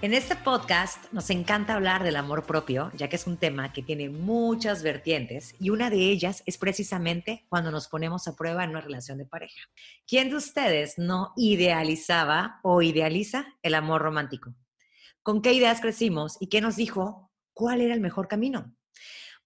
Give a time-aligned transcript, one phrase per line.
[0.00, 3.82] En este podcast nos encanta hablar del amor propio, ya que es un tema que
[3.82, 8.70] tiene muchas vertientes y una de ellas es precisamente cuando nos ponemos a prueba en
[8.70, 9.60] una relación de pareja.
[10.06, 14.54] ¿Quién de ustedes no idealizaba o idealiza el amor romántico?
[15.24, 18.77] ¿Con qué ideas crecimos y qué nos dijo cuál era el mejor camino?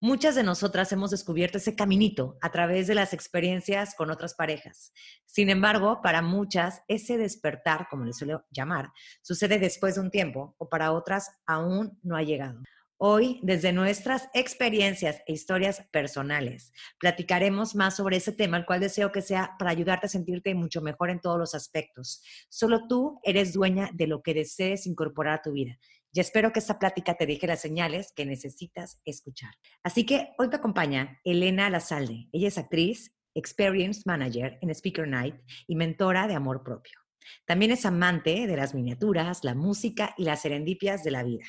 [0.04, 4.92] Muchas de nosotras hemos descubierto ese caminito a través de las experiencias con otras parejas.
[5.26, 8.90] Sin embargo, para muchas, ese despertar, como le suelo llamar,
[9.22, 12.60] sucede después de un tiempo o para otras aún no ha llegado.
[12.96, 19.12] Hoy, desde nuestras experiencias e historias personales, platicaremos más sobre ese tema, el cual deseo
[19.12, 22.24] que sea para ayudarte a sentirte mucho mejor en todos los aspectos.
[22.48, 25.78] Solo tú eres dueña de lo que desees incorporar a tu vida
[26.12, 29.54] y espero que esta plática te deje las señales que necesitas escuchar.
[29.82, 32.28] Así que hoy te acompaña Elena Lazalde.
[32.32, 36.98] Ella es actriz, Experience Manager en Speaker Night y mentora de amor propio.
[37.46, 41.44] También es amante de las miniaturas, la música y las serendipias de la vida.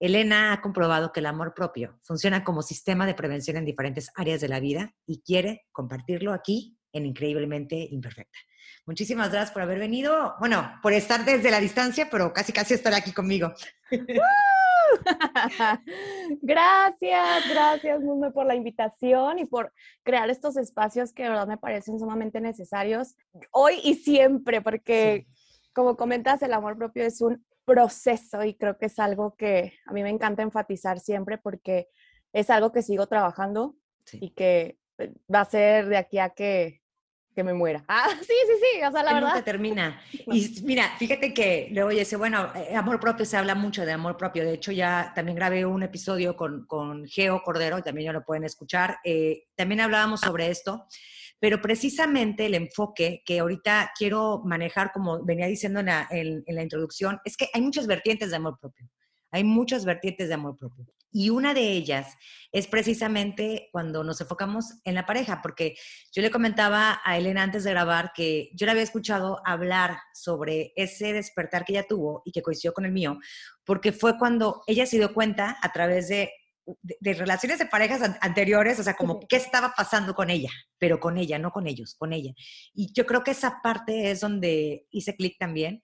[0.00, 4.40] Elena ha comprobado que el amor propio funciona como sistema de prevención en diferentes áreas
[4.40, 8.38] de la vida y quiere compartirlo aquí en Increíblemente Imperfecta.
[8.86, 10.34] Muchísimas gracias por haber venido.
[10.40, 13.52] Bueno, por estar desde la distancia, pero casi casi estar aquí conmigo.
[16.40, 19.72] gracias, gracias Mundo por la invitación y por
[20.02, 23.14] crear estos espacios que de verdad me parecen sumamente necesarios
[23.50, 25.26] hoy y siempre, porque
[25.74, 29.92] como comentas, el amor propio es un proceso y creo que es algo que a
[29.92, 31.88] mí me encanta enfatizar siempre porque
[32.32, 33.76] es algo que sigo trabajando
[34.12, 34.78] y que
[35.32, 36.80] va a ser de aquí a que
[37.38, 37.84] que me muera.
[37.86, 39.28] Ah, sí, sí, sí, o sea, la verdad.
[39.28, 40.02] Nunca termina.
[40.26, 44.16] Y mira, fíjate que luego dice, bueno, eh, amor propio se habla mucho de amor
[44.16, 44.44] propio.
[44.44, 48.42] De hecho, ya también grabé un episodio con, con Geo Cordero, también ya lo pueden
[48.42, 48.98] escuchar.
[49.04, 50.84] Eh, también hablábamos sobre esto,
[51.38, 56.62] pero precisamente el enfoque que ahorita quiero manejar, como venía diciendo en la, en la
[56.64, 58.90] introducción, es que hay muchas vertientes de amor propio.
[59.30, 60.86] Hay muchas vertientes de amor propio.
[61.10, 62.16] Y una de ellas
[62.52, 65.76] es precisamente cuando nos enfocamos en la pareja, porque
[66.12, 70.72] yo le comentaba a Elena antes de grabar que yo le había escuchado hablar sobre
[70.76, 73.18] ese despertar que ella tuvo y que coincidió con el mío,
[73.64, 76.30] porque fue cuando ella se dio cuenta a través de,
[76.82, 81.18] de, relaciones de parejas anteriores, o sea, como qué estaba pasando con ella, pero con
[81.18, 82.32] ella, no con ellos, con ella.
[82.74, 85.82] Y yo creo que esa parte es donde hice clic también.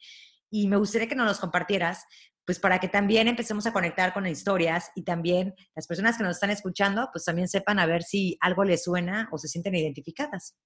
[0.51, 2.05] Y me gustaría que nos los compartieras,
[2.47, 6.37] pues para que también empecemos a conectar con historias y también las personas que nos
[6.37, 10.57] están escuchando, pues también sepan a ver si algo les suena o se sienten identificadas.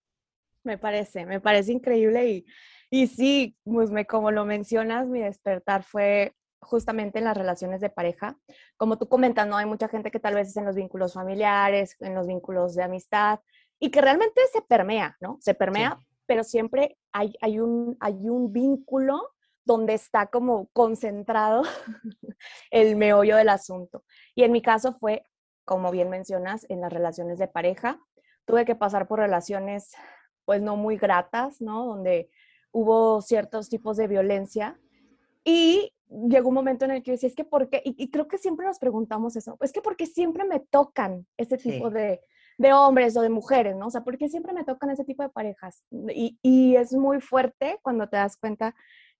[0.64, 2.46] Me parece, me parece increíble y,
[2.90, 7.90] y sí, pues me, como lo mencionas, mi despertar fue justamente en las relaciones de
[7.90, 8.36] pareja.
[8.76, 9.56] Como tú comentas, ¿no?
[9.56, 12.82] Hay mucha gente que tal vez es en los vínculos familiares, en los vínculos de
[12.82, 13.40] amistad
[13.78, 15.38] y que realmente se permea, ¿no?
[15.40, 19.20] Se permea, pero siempre hay, hay, un, hay un vínculo
[19.68, 21.62] donde está como concentrado
[22.70, 24.02] el meollo del asunto.
[24.34, 25.24] Y en mi caso fue,
[25.66, 28.00] como bien mencionas, en las relaciones de pareja.
[28.46, 29.92] Tuve que pasar por relaciones
[30.46, 31.84] pues no muy gratas, ¿no?
[31.84, 32.30] Donde
[32.72, 34.80] hubo ciertos tipos de violencia
[35.44, 37.82] y llegó un momento en el que decía, es que ¿por qué?
[37.84, 41.90] Y, creo que siempre nos preguntamos eso, es que porque siempre me tocan ese tipo
[41.90, 42.22] de,
[42.56, 43.88] de, hombres o de mujeres, ¿no?
[43.88, 45.84] O sea, ¿por qué siempre me tocan ese tipo de parejas?
[46.14, 48.74] Y, y es muy fuerte cuando te das cuenta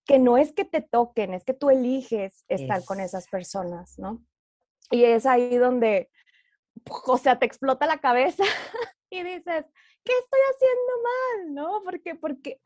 [0.09, 4.25] que no es que te toquen, es que tú eliges estar con esas personas, ¿no?
[4.91, 6.11] Y es ahí donde,
[7.07, 8.43] o sea, te explota la cabeza
[9.11, 9.67] y dices,
[10.05, 11.55] ¿qué estoy haciendo mal?
[11.55, 11.83] ¿No?
[11.85, 12.59] Porque, porque,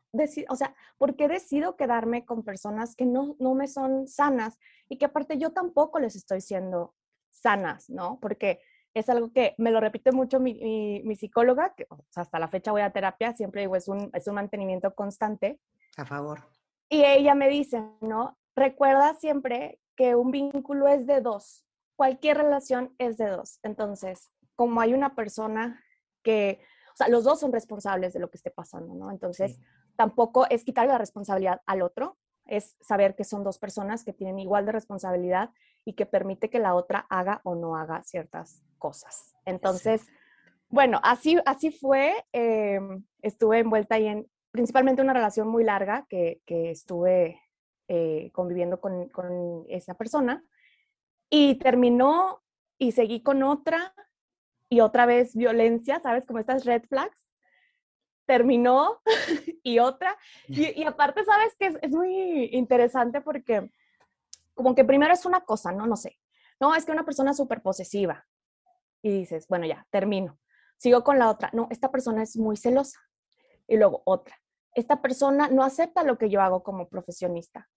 [0.47, 4.57] o sea, porque decido quedarme con personas que no, no me son sanas
[4.87, 6.95] y que aparte yo tampoco les estoy siendo
[7.29, 8.19] sanas, ¿no?
[8.21, 8.61] Porque
[8.93, 12.83] es algo que me lo repite mucho mi, mi, psicóloga, que hasta la fecha voy
[12.83, 15.59] a terapia, siempre digo, es un, es un mantenimiento constante.
[15.97, 16.39] A favor.
[16.89, 18.37] Y ella me dice, ¿no?
[18.55, 21.65] Recuerda siempre que un vínculo es de dos.
[21.95, 23.59] Cualquier relación es de dos.
[23.63, 25.83] Entonces, como hay una persona
[26.23, 26.59] que,
[26.93, 29.11] o sea, los dos son responsables de lo que esté pasando, ¿no?
[29.11, 29.59] Entonces,
[29.95, 34.39] tampoco es quitarle la responsabilidad al otro, es saber que son dos personas que tienen
[34.39, 35.51] igual de responsabilidad
[35.85, 39.33] y que permite que la otra haga o no haga ciertas cosas.
[39.45, 40.05] Entonces,
[40.69, 42.13] bueno, así, así fue.
[42.31, 47.41] Em, estuve envuelta ahí en principalmente una relación muy larga que, que estuve
[47.87, 50.45] eh, conviviendo con, con esa persona
[51.27, 52.43] y terminó
[52.77, 53.95] y seguí con otra
[54.69, 56.27] y otra vez violencia, ¿sabes?
[56.27, 57.19] Como estas red flags.
[58.27, 59.01] Terminó
[59.63, 60.15] y otra.
[60.47, 61.55] Y, y aparte, ¿sabes?
[61.57, 63.71] Que es, es, muy interesante porque
[64.53, 65.87] como que primero es una cosa, ¿no?
[65.87, 66.19] No sé.
[66.59, 68.27] No, es que una persona súper posesiva.
[69.01, 70.39] Y dices, bueno, ya, termino.
[70.77, 71.49] Sigo con la otra.
[71.53, 72.99] No, esta persona es muy celosa.
[73.67, 74.42] Y luego otra.
[74.75, 77.69] Esta persona no acepta lo que yo hago como profesionista.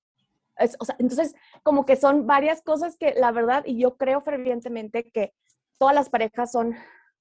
[0.57, 4.21] Es, o sea, entonces, como que son varias cosas que la verdad, y yo creo
[4.21, 5.35] fervientemente que
[5.79, 6.75] todas las parejas son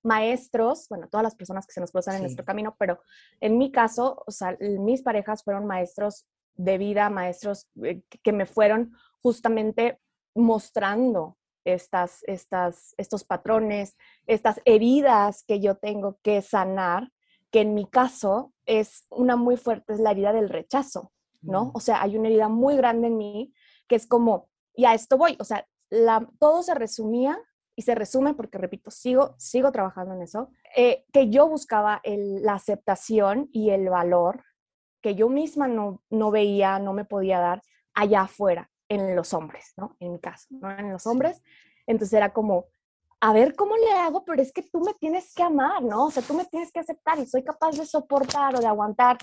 [0.04, 2.18] maestros, bueno, todas las personas que se nos cruzan sí.
[2.18, 3.00] en nuestro camino, pero
[3.42, 6.26] en mi caso, o sea, mis parejas fueron maestros
[6.56, 10.00] de vida, maestros eh, que me fueron justamente
[10.36, 13.98] mostrando estas, estas, estos patrones,
[14.28, 17.12] estas heridas que yo tengo que sanar,
[17.52, 21.12] que en mi caso es una muy fuerte, es la herida del rechazo,
[21.42, 21.66] ¿no?
[21.66, 21.72] Mm.
[21.74, 23.54] O sea, hay una herida muy grande en mí
[23.88, 27.38] que es como, y a esto voy, o sea, la, todo se resumía
[27.76, 32.42] y se resume porque, repito, sigo, sigo trabajando en eso, eh, que yo buscaba el,
[32.42, 34.44] la aceptación y el valor
[35.02, 37.62] que yo misma no, no veía, no me podía dar
[37.94, 39.96] allá afuera, en los hombres, ¿no?
[40.00, 40.72] En mi caso, ¿no?
[40.72, 41.42] En los hombres.
[41.88, 42.68] Entonces era como,
[43.22, 46.06] a ver cómo le hago, pero es que tú me tienes que amar, ¿no?
[46.06, 49.18] O sea, tú me tienes que aceptar y soy capaz de soportar o de aguantar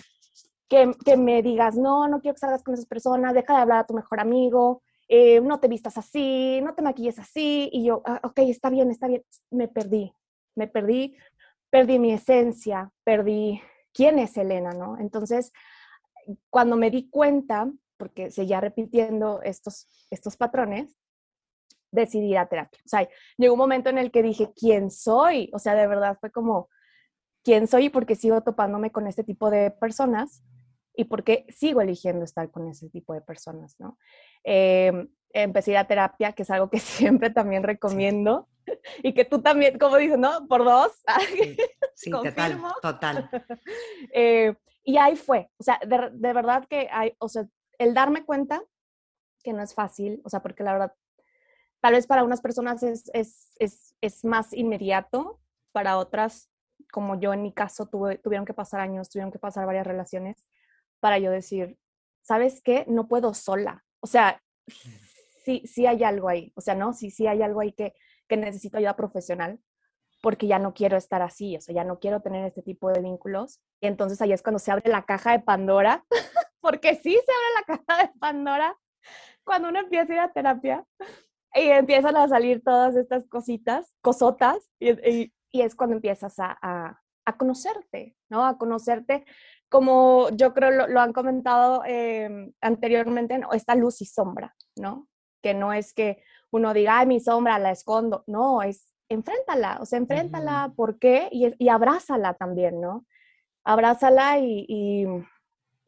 [0.69, 3.79] que, que me digas, no, no quiero que salgas con esas personas, deja de hablar
[3.81, 7.69] a tu mejor amigo, eh, no te vistas así, no te maquilles así.
[7.71, 9.23] Y yo, ah, ok, está bien, está bien.
[9.51, 10.15] Me perdí,
[10.55, 11.17] me perdí,
[11.69, 13.61] perdí mi esencia, perdí
[13.93, 14.97] quién es Elena, ¿no?
[14.99, 15.53] Entonces,
[16.49, 20.97] cuando me di cuenta, porque seguía repitiendo estos, estos patrones,
[21.93, 22.81] decidí ir a terapia.
[22.85, 25.51] O sea, llegó un momento en el que dije, ¿quién soy?
[25.53, 26.69] O sea, de verdad fue como,
[27.45, 27.91] ¿quién soy?
[27.91, 30.43] Porque sigo topándome con este tipo de personas
[30.95, 33.99] y porque sigo eligiendo estar con ese tipo de personas, ¿no?
[34.45, 38.49] Eh, empecé a ir a terapia, que es algo que siempre también recomiendo
[39.03, 40.47] y que tú también, como dices, ¿no?
[40.49, 40.93] Por dos.
[41.29, 41.57] Sí,
[41.95, 43.31] sí total, total.
[44.13, 44.55] eh,
[44.85, 47.47] y ahí fue, o sea, de, de, verdad que hay, o sea,
[47.79, 48.63] el darme cuenta
[49.43, 50.93] que no es fácil, o sea, porque la verdad,
[51.83, 55.41] tal vez para unas personas es, es, es, es más inmediato,
[55.73, 56.49] para otras,
[56.93, 60.47] como yo en mi caso, tuve, tuvieron que pasar años, tuvieron que pasar varias relaciones
[61.01, 61.77] para yo decir,
[62.23, 62.85] ¿sabes qué?
[62.87, 63.85] No puedo sola.
[64.01, 64.41] O sea,
[65.45, 66.93] sí, sí hay algo ahí, o sea, ¿no?
[66.93, 67.95] Sí, sí hay algo ahí que,
[68.29, 69.59] que necesito ayuda profesional
[70.23, 73.01] porque ya no quiero estar así, o sea, ya no quiero tener este tipo de
[73.01, 73.61] vínculos.
[73.81, 76.05] Y entonces ahí es cuando se abre la caja de Pandora,
[76.61, 78.79] porque sí se abre la caja de Pandora
[79.43, 80.87] cuando uno empieza a ir a terapia
[81.55, 86.59] y empiezan a salir todas estas cositas, cosotas, y, y, y es cuando empiezas a,
[86.63, 88.47] a, a, conocerte, ¿no?
[88.47, 89.25] A conocerte
[89.73, 93.53] como yo creo lo, lo han comentado eh, anteriormente, ¿no?
[93.53, 95.09] esta luz y sombra, ¿no?
[95.43, 99.87] Que no es que uno diga, ay, mi sombra la escondo, no, es enfréntala, o
[99.87, 100.75] sea, enfréntala, uh -huh.
[100.75, 101.29] ¿por qué?
[101.33, 103.07] Y, y, abrázala también, ¿no?
[103.65, 105.07] Abrázala y, y,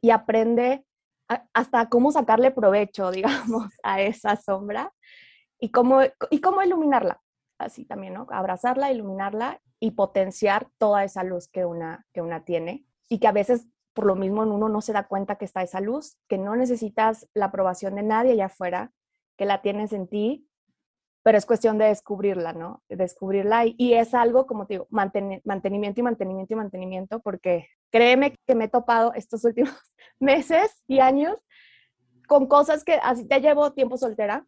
[0.00, 0.84] y aprende
[1.28, 3.10] a, hasta cómo sacarle provecho,
[3.50, 4.92] digamos, a esa sombra
[5.58, 7.20] y cómo, y cómo iluminarla,
[7.58, 8.26] así también, ¿no?
[8.30, 13.32] Abrazarla, iluminarla y potenciar toda esa luz que una, que una tiene y que a
[13.32, 16.56] veces por lo mismo uno no se da cuenta que está esa luz, que no
[16.56, 18.92] necesitas la aprobación de nadie allá afuera,
[19.36, 20.48] que la tienes en ti,
[21.22, 22.82] pero es cuestión de descubrirla, ¿no?
[22.88, 27.68] Descubrirla y, y es algo, como te digo, manten, mantenimiento y mantenimiento y mantenimiento, porque
[27.90, 29.72] créeme que me he topado estos últimos
[30.18, 31.38] meses y años
[32.26, 34.46] con cosas que así ya llevo tiempo soltera,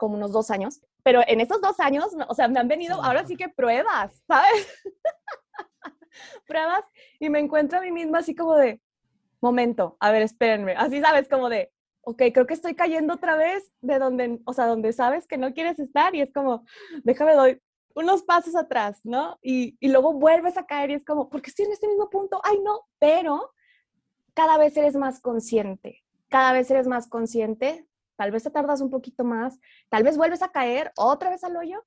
[0.00, 3.24] como unos dos años, pero en esos dos años, o sea, me han venido ahora
[3.26, 4.66] sí que pruebas, ¿sabes?
[6.48, 6.84] pruebas
[7.20, 8.80] y me encuentro a mí misma así como de,
[9.40, 13.70] momento, a ver, espérenme, así sabes, como de, ok, creo que estoy cayendo otra vez
[13.80, 16.64] de donde, o sea, donde sabes que no quieres estar y es como,
[17.02, 17.62] déjame doy
[17.94, 19.38] unos pasos atrás, ¿no?
[19.42, 22.40] Y, y luego vuelves a caer y es como, porque estoy en este mismo punto,
[22.44, 23.52] ay no, pero
[24.34, 27.86] cada vez eres más consciente, cada vez eres más consciente,
[28.20, 29.58] tal vez te tardas un poquito más,
[29.88, 31.86] tal vez vuelves a caer otra vez al hoyo,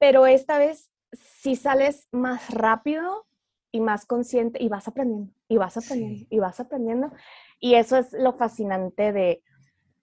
[0.00, 3.24] pero esta vez si sales más rápido
[3.70, 6.26] y más consciente y vas aprendiendo, y vas aprendiendo, sí.
[6.28, 7.12] y vas aprendiendo.
[7.60, 9.44] Y eso es lo fascinante de,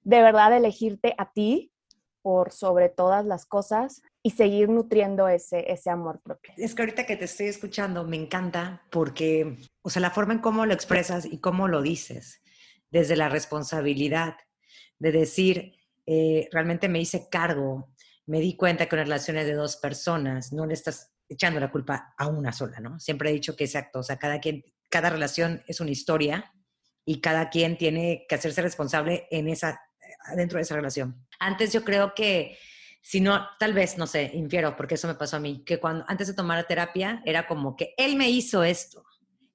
[0.03, 1.73] de verdad, elegirte a ti
[2.21, 6.53] por sobre todas las cosas y seguir nutriendo ese, ese amor propio.
[6.55, 10.39] Es que ahorita que te estoy escuchando me encanta porque, o sea, la forma en
[10.39, 12.41] cómo lo expresas y cómo lo dices,
[12.89, 14.38] desde la responsabilidad,
[15.00, 15.74] de decir,
[16.06, 17.94] eh, realmente me hice cargo,
[18.25, 21.72] me di cuenta que una relación es de dos personas, no le estás echando la
[21.72, 23.00] culpa a una sola, ¿no?
[23.00, 26.53] Siempre he dicho que exacto, o sea, cada, quien, cada relación es una historia
[27.06, 29.82] y cada quien tiene que hacerse responsable en esa,
[30.36, 31.27] dentro de esa relación.
[31.39, 32.58] Antes yo creo que,
[33.01, 36.06] si no, tal vez, no sé, infiero, porque eso me pasó a mí, que cuando
[36.08, 39.03] antes de tomar terapia era como que él me hizo esto,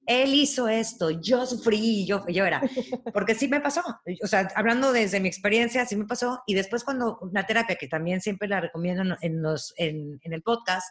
[0.05, 2.61] él hizo esto, yo sufrí, yo, yo era,
[3.13, 3.81] porque sí me pasó,
[4.23, 7.87] o sea, hablando desde mi experiencia, sí me pasó, y después cuando una terapia, que
[7.87, 10.87] también siempre la recomiendo en, los, en, en el podcast,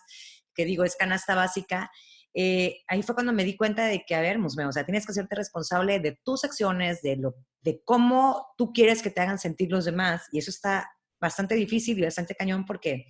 [0.55, 1.91] que digo es canasta básica,
[2.37, 5.07] eh, ahí fue cuando me di cuenta de que, a ver, Musme, o sea, tienes
[5.07, 9.39] que hacerte responsable de tus acciones, de, lo, de cómo tú quieres que te hagan
[9.39, 10.27] sentir los demás.
[10.33, 10.91] Y eso está
[11.21, 13.07] bastante difícil y bastante cañón porque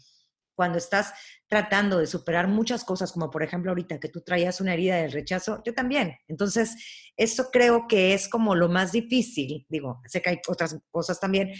[0.55, 1.13] cuando estás
[1.47, 5.13] tratando de superar muchas cosas, como por ejemplo ahorita que tú traías una herida del
[5.13, 6.17] rechazo, yo también.
[6.29, 6.77] Entonces,
[7.17, 9.67] eso creo que es como lo más difícil.
[9.69, 11.53] Digo, sé que hay otras cosas también,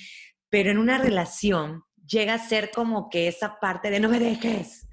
[0.49, 4.87] pero en una relación llega a ser como que esa parte de no me dejes,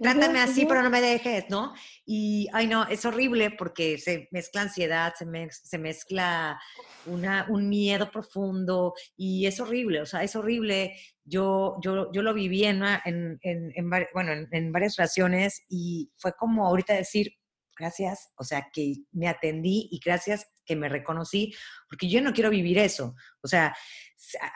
[0.00, 1.74] trátame así, pero no me dejes, ¿no?
[2.04, 6.60] Y, ay, no, es horrible porque se mezcla ansiedad, se, se mezcla
[7.06, 10.94] una, un miedo profundo y es horrible, o sea, es horrible.
[11.24, 16.66] Yo, yo, yo lo viví en, en, en, bueno, en, varias relaciones y fue como
[16.66, 17.32] ahorita decir,
[17.76, 21.54] gracias, o sea, que me atendí y gracias que me reconocí,
[21.88, 23.14] porque yo no quiero vivir eso.
[23.42, 23.74] O sea,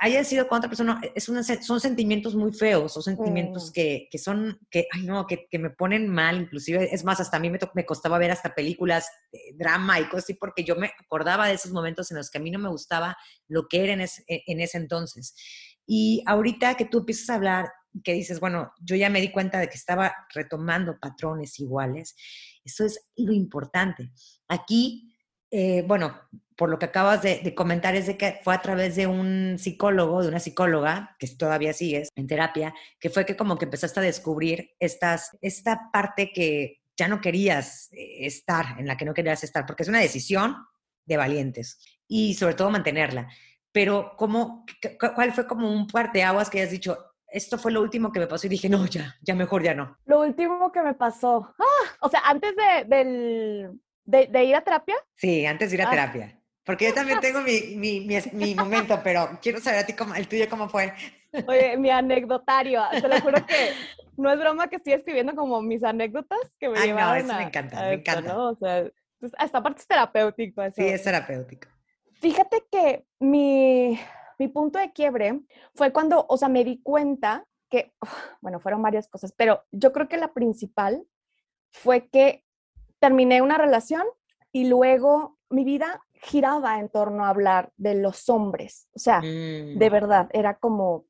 [0.01, 1.25] haya sido con otra persona, es
[1.67, 3.73] son sentimientos muy feos, son sentimientos mm.
[3.73, 7.37] que, que, son, que, ay no, que, que, me ponen mal, inclusive, es más, hasta
[7.37, 10.77] a mí me, me costaba ver hasta películas de drama y cosas así, porque yo
[10.77, 13.17] me acordaba de esos momentos en los que a mí no me gustaba
[13.49, 15.35] lo que era en, e, en ese entonces.
[15.87, 17.69] Y ahorita que tú empiezas a hablar,
[18.05, 22.15] que dices, bueno, yo ya me di cuenta de que estaba retomando patrones iguales,
[22.65, 24.11] eso es lo importante.
[24.49, 25.16] Aquí
[25.51, 26.21] eh, bueno,
[26.57, 30.23] por lo que acabas de, comentar, es de que fue a través de un psicólogo,
[30.23, 34.03] de una psicóloga, que todavía sigues en terapia, que fue que como que empezaste a
[34.03, 39.45] descubrir estas, esta parte que ya no querías eh, estar, en la que no querías
[39.45, 40.57] estar, porque es una decisión
[41.05, 43.29] de valientes y sobre todo mantenerla.
[43.71, 44.65] Pero, ¿cómo,
[45.15, 46.97] ¿cuál fue como un par de aguas que hayas dicho,
[47.29, 49.99] esto fue lo último que me pasó y dije, no, ya, ya mejor ya no.
[50.07, 52.55] Lo último que me pasó, ah, o sea, antes
[52.87, 54.97] del, ¿De, ir a terapia?
[55.15, 55.91] Sí, antes de ir a ah.
[55.91, 56.41] terapia.
[56.65, 60.27] Porque yo también tengo mi, mi, mi, momento, pero quiero saber a ti cómo, el
[60.27, 60.93] tuyo cómo fue.
[61.47, 63.73] Oye, mi anecdotario, te lo juro que
[64.17, 67.45] no es broma que estoy escribiendo como mis anécdotas que me Ay, no, eso me
[67.45, 68.33] encanta, me encanta.
[68.33, 68.51] ¿no?
[68.51, 70.63] O sea, esta parte es terapéutico.
[70.63, 70.75] Eso.
[70.77, 71.69] Sí, es terapéutico.
[72.21, 74.01] Fíjate que mi,
[74.39, 75.41] mi punto de quiebre
[75.75, 77.93] fue cuando, o sea, me di cuenta que,
[78.41, 81.07] bueno, fueron varias cosas, pero yo creo que la principal
[81.71, 82.46] fue que
[82.99, 84.05] terminé una relación
[84.53, 88.89] y luego mi vida giraba en torno a hablar de los hombres.
[88.95, 89.93] O sea, de mm.
[89.93, 91.05] verdad, era como,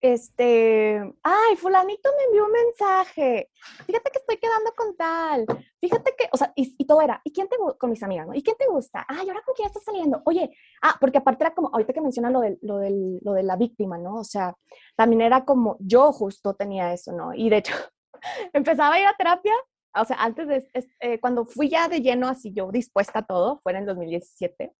[0.00, 3.50] este, ay, fulanito me envió un mensaje,
[3.86, 5.46] fíjate que estoy quedando con tal,
[5.80, 8.34] fíjate que, o sea, y, todo era, ¿y quién te con mis amigas, ¿no?
[8.34, 9.04] ¿Y quién te gusta?
[9.08, 10.22] Ay, ahora con quién estás saliendo?
[10.26, 10.50] Oye,
[10.82, 13.56] ah, porque aparte era como, ahorita que mencionas lo, de, lo, del, lo de la
[13.56, 14.16] víctima, ¿no?
[14.16, 14.54] O sea,
[14.96, 17.32] también era como, yo justo tenía eso, ¿no?
[17.34, 17.74] Y de hecho,
[18.52, 19.54] empezaba a ir a terapia
[20.00, 20.68] o sea, antes de,
[21.00, 24.72] eh, cuando fui ya de lleno así yo dispuesta a todo, fue en el 2017,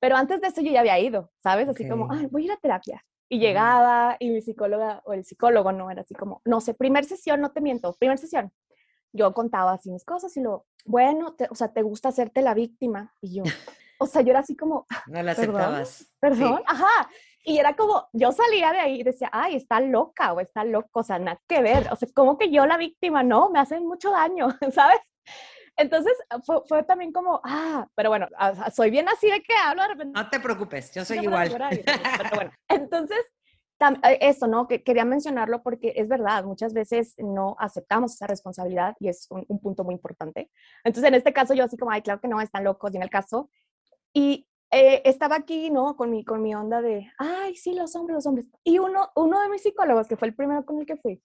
[0.00, 1.68] pero antes de eso yo ya había ido, ¿sabes?
[1.68, 3.04] Así como, ay, voy a ir a terapia.
[3.28, 7.04] Y llegaba y mi psicóloga o el psicólogo no era así como, no sé, primer
[7.04, 8.52] sesión, no te miento, primer sesión.
[9.12, 13.14] Yo contaba así mis cosas y lo, bueno, o sea, te gusta hacerte la víctima.
[13.20, 13.42] Y yo,
[13.98, 16.12] o sea, yo era así como, no la aceptabas.
[16.20, 17.08] Perdón, ajá.
[17.44, 21.00] Y era como, yo salía de ahí y decía, ay, está loca o está loco,
[21.00, 21.88] o sea, nada que ver.
[21.90, 25.00] O sea, como que yo la víctima, no, me hacen mucho daño, ¿sabes?
[25.76, 26.12] Entonces
[26.68, 28.28] fue, también como, ah, pero bueno,
[28.74, 30.20] soy bien así de que hablo de repente.
[30.20, 31.50] No te preocupes, yo soy igual.
[32.18, 33.18] pero bueno, entonces,
[33.80, 34.68] eh, eso, ¿no?
[34.68, 39.44] Que quería mencionarlo porque es verdad, muchas veces no aceptamos esa responsabilidad y es un,
[39.48, 40.50] un punto muy importante.
[40.84, 43.02] Entonces, en este caso, yo así como, ay, claro que no, están locos, y en
[43.02, 43.50] el caso.
[44.12, 45.96] Y eh, estaba aquí, ¿no?
[45.96, 48.46] Con mi, con mi onda de, ay, sí, los hombres, los hombres.
[48.64, 51.22] Y uno, uno de mis psicólogos, que fue el primero con el que fui,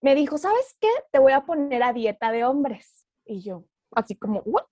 [0.00, 0.88] me dijo, ¿sabes qué?
[1.10, 3.08] Te voy a poner a dieta de hombres.
[3.24, 4.64] Y yo, así como, ¿what?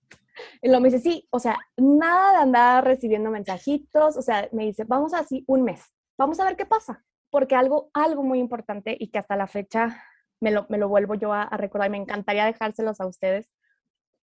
[0.61, 4.63] Y lo me dice, sí, o sea, nada de andar recibiendo mensajitos, o sea, me
[4.63, 5.83] dice, vamos así un mes,
[6.17, 7.03] vamos a ver qué pasa.
[7.29, 10.01] Porque algo, algo muy importante y que hasta la fecha
[10.39, 13.51] me lo, me lo vuelvo yo a, a recordar y me encantaría dejárselos a ustedes,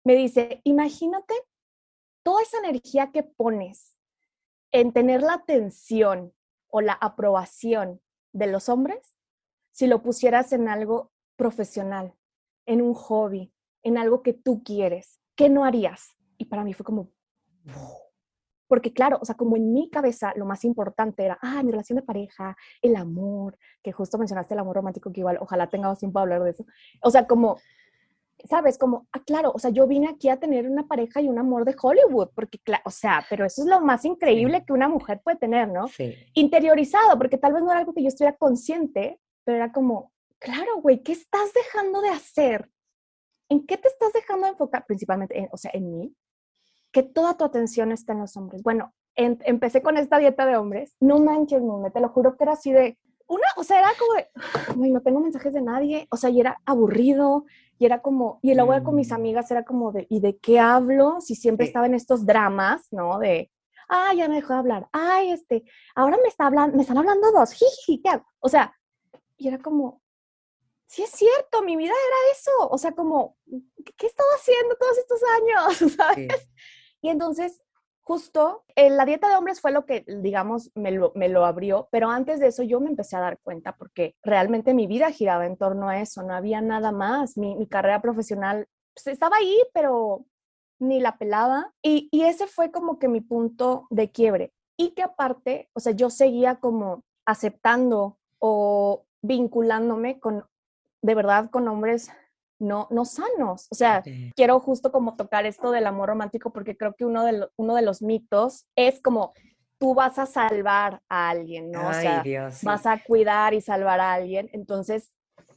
[0.05, 1.35] me dice, imagínate
[2.25, 3.97] toda esa energía que pones
[4.73, 6.33] en tener la atención
[6.69, 8.01] o la aprobación
[8.33, 9.15] de los hombres,
[9.71, 12.15] si lo pusieras en algo profesional,
[12.67, 13.53] en un hobby,
[13.85, 16.09] en algo que tú quieres, ¿qué no harías?
[16.39, 17.13] Y para mí fue como,
[18.67, 21.97] porque claro, o sea, como en mi cabeza lo más importante era, ah, mi relación
[21.97, 26.19] de pareja, el amor, que justo mencionaste el amor romántico, que igual ojalá tengamos tiempo
[26.19, 26.65] de hablar de eso.
[27.03, 27.59] O sea, como,
[28.45, 28.79] ¿sabes?
[28.79, 31.65] Como, ah, claro, o sea, yo vine aquí a tener una pareja y un amor
[31.65, 35.39] de Hollywood, porque, o sea, pero eso es lo más increíble que una mujer puede
[35.39, 35.89] tener, ¿no?
[35.89, 36.15] Sí.
[36.35, 40.81] Interiorizado, porque tal vez no era algo que yo estuviera consciente, pero era como, claro,
[40.81, 42.71] güey, ¿qué estás dejando de hacer?
[43.49, 44.85] ¿En qué te estás dejando de enfocar?
[44.87, 46.15] Principalmente, o sea, en mí,
[46.93, 48.63] que toda tu atención está en los hombres.
[48.63, 52.53] Bueno, empecé con esta dieta de hombres, no manches, no, te lo juro que era
[52.53, 54.15] así de, una, o sea, era como
[54.85, 57.45] de, no tengo mensajes de nadie, o sea, y era aburrido,
[57.79, 59.15] y era como, y luego con mis mm.
[59.15, 61.21] amigas era como de, ¿y de qué hablo?
[61.21, 63.19] Si siempre estaba en estos dramas, ¿no?
[63.19, 63.51] De,
[63.89, 65.65] ay, ya me dejó de hablar, ay, este,
[65.95, 68.27] ahora me, está hablando, me están hablando dos, jiji, ¿qué hago?
[68.41, 68.75] O sea,
[69.37, 70.03] y era como,
[70.87, 74.99] sí es cierto, mi vida era eso, o sea, como, ¿qué he estado haciendo todos
[74.99, 75.95] estos años?
[75.97, 76.51] ¿Sabes?
[77.03, 77.61] Y entonces,
[78.05, 82.39] justo, eh, la dieta de hombres fue lo que, digamos, me lo, abrió, pero antes
[82.39, 85.89] de eso yo me empecé a dar cuenta porque realmente mi vida giraba en torno
[85.89, 90.27] a eso, no había nada más, mi, carrera profesional pues, estaba ahí, pero
[90.79, 91.73] ni la pelaba.
[91.83, 94.53] Y, y ese fue como que mi punto de quiebre.
[94.77, 100.45] Y que aparte, o sea, yo seguía como aceptando o vinculándome con,
[101.01, 102.11] de verdad, con hombres
[102.59, 103.67] no, no sanos.
[103.71, 104.03] O sea,
[104.35, 107.83] quiero justo como tocar esto del amor romántico porque creo que uno de, uno de
[107.83, 109.33] los mitos es como
[109.79, 111.89] tú vas a salvar a alguien, ¿no?
[111.89, 112.25] o sea,
[112.63, 114.49] vas a cuidar y salvar a alguien.
[114.53, 115.11] Entonces,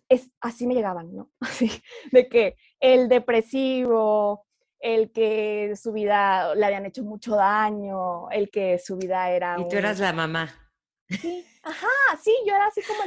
[0.10, 1.32] es, así me llegaban, ¿no?
[1.42, 1.70] Así,
[2.12, 4.46] de que el depresivo,
[4.80, 9.58] el que su vida le habían hecho mucho daño, el que su vida era...
[9.60, 10.50] Y tú eras la mamá.
[11.10, 11.88] Sí, ajá,
[12.22, 13.00] sí, yo era así como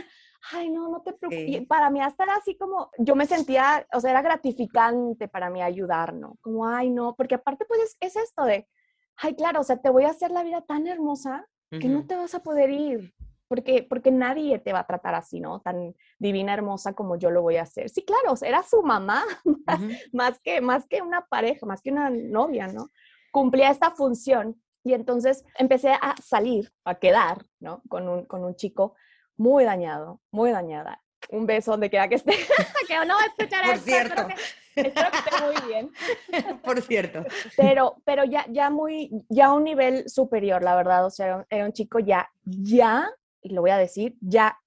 [0.52, 1.66] ay, no, no te preocupes.
[1.66, 5.62] Para mí hasta era así como, yo me sentía, o sea, era gratificante para mí
[5.62, 6.36] ayudar, ¿no?
[6.40, 8.68] Como, ay, no, porque aparte pues es, esto de,
[9.16, 12.16] ay, claro, o sea, te voy a hacer la vida tan hermosa que no te
[12.16, 13.14] vas a poder ir,
[13.46, 15.60] porque, porque nadie te va a tratar así, ¿no?
[15.60, 17.88] Tan divina, hermosa como yo lo voy a hacer.
[17.90, 19.22] Sí, claro, era su mamá,
[20.12, 22.90] más, que, más que una pareja, más que una novia, ¿no?
[23.30, 27.82] Cumplía esta función y entonces empecé a salir, a quedar, ¿no?
[27.88, 28.96] Con un, con un chico
[29.40, 31.02] muy dañado, muy dañada.
[31.30, 32.32] Un beso donde quiera que esté,
[32.88, 34.28] que no va a escuchar Por cierto.
[34.76, 35.90] Espero que, esté muy bien.
[36.62, 37.24] Por cierto.
[37.56, 41.06] Pero, pero ya, ya muy, ya a un nivel superior, la verdad.
[41.06, 43.10] O sea, era un chico ya, ya,
[43.42, 44.58] y lo voy a decir, ya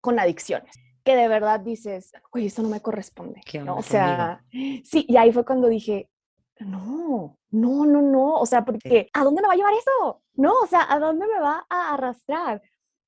[0.00, 0.74] con adicciones.
[1.04, 3.40] Que de verdad dices, oye, esto no me corresponde.
[3.64, 3.76] ¿no?
[3.76, 6.08] O sea, sí, y ahí fue cuando dije,
[6.60, 8.34] no, no, no, no.
[8.36, 10.22] O sea, porque ¿a dónde me va a llevar eso?
[10.34, 12.62] No, o sea, ¿a dónde me va a arrastrar?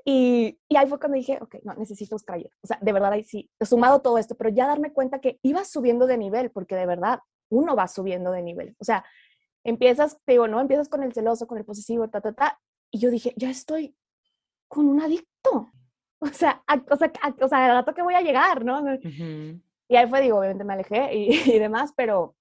[0.06, 2.50] Y, y, ahí fue cuando dije, ok, no, necesito buscar ayuda.
[2.62, 5.38] O sea, de verdad ahí sí, he sumado todo esto, pero ya darme cuenta que
[5.42, 8.76] iba subiendo de nivel, porque de verdad uno va subiendo de nivel.
[8.78, 9.04] O sea,
[9.64, 10.60] empiezas, te digo, ¿no?
[10.60, 12.60] Empiezas con el celoso, con el posesivo, ta, ta, ta.
[12.90, 13.96] Y yo dije, ya estoy
[14.68, 15.70] con un adicto.
[16.20, 17.12] O sea, o sea,
[17.42, 18.82] o sea, al rato que voy a llegar, ¿no?
[19.88, 22.34] Y ahí fue, digo, obviamente me alejé y, y demás, pero,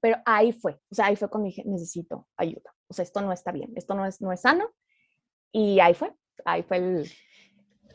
[0.00, 0.80] pero ahí fue.
[0.90, 2.74] O sea, ahí fue cuando dije, necesito ayuda.
[2.88, 4.70] O sea, esto no está bien, esto no es, no es sano.
[5.52, 7.12] Y ahí fue ahí fue el,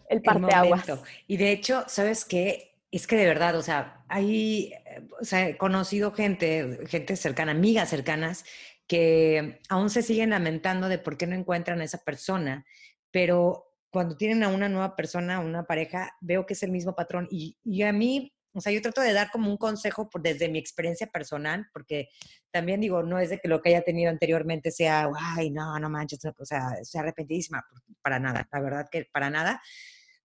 [0.09, 0.85] el parteaguas.
[1.27, 2.75] y de hecho, ¿sabes qué?
[2.91, 4.73] Es que de verdad, o sea, hay,
[5.19, 8.45] o sea, he conocido gente, gente cercana, amigas cercanas,
[8.87, 12.65] que aún se siguen lamentando de por qué no encuentran a esa persona,
[13.11, 17.27] pero cuando tienen a una nueva persona, una pareja, veo que es el mismo patrón.
[17.31, 20.49] Y, y a mí, o sea, yo trato de dar como un consejo por, desde
[20.49, 22.09] mi experiencia personal, porque
[22.51, 25.89] también digo, no es de que lo que haya tenido anteriormente sea, ay, no, no
[25.89, 27.63] manches, o sea, sea arrepentidísima,
[28.01, 29.61] para nada, la verdad que para nada,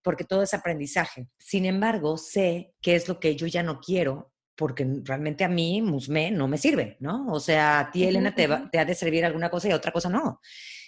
[0.03, 1.29] porque todo es aprendizaje.
[1.39, 5.83] Sin embargo, sé qué es lo que yo ya no quiero, porque realmente a mí,
[5.83, 7.27] Musme, no me sirve, ¿no?
[7.33, 10.09] O sea, a ti, Elena, te, te ha de servir alguna cosa y otra cosa
[10.09, 10.41] no.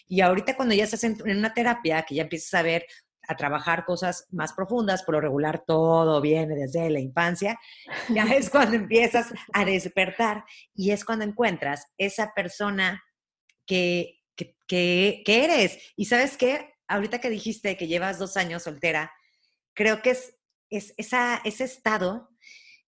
[0.07, 2.87] Y ahorita cuando ya estás en, una terapia, que ya empiezas a ver
[3.29, 7.59] a trabajar cosas más profundas, por lo regular todo viene desde la infancia,
[8.09, 13.03] ya es cuando empiezas a despertar y es cuando encuentras esa persona
[13.67, 14.21] que,
[14.67, 15.79] que, eres.
[15.97, 19.13] Y sabes qué, ahorita que dijiste que llevas dos años soltera,
[19.75, 20.37] creo que es,
[20.71, 22.31] es esa, ese estado,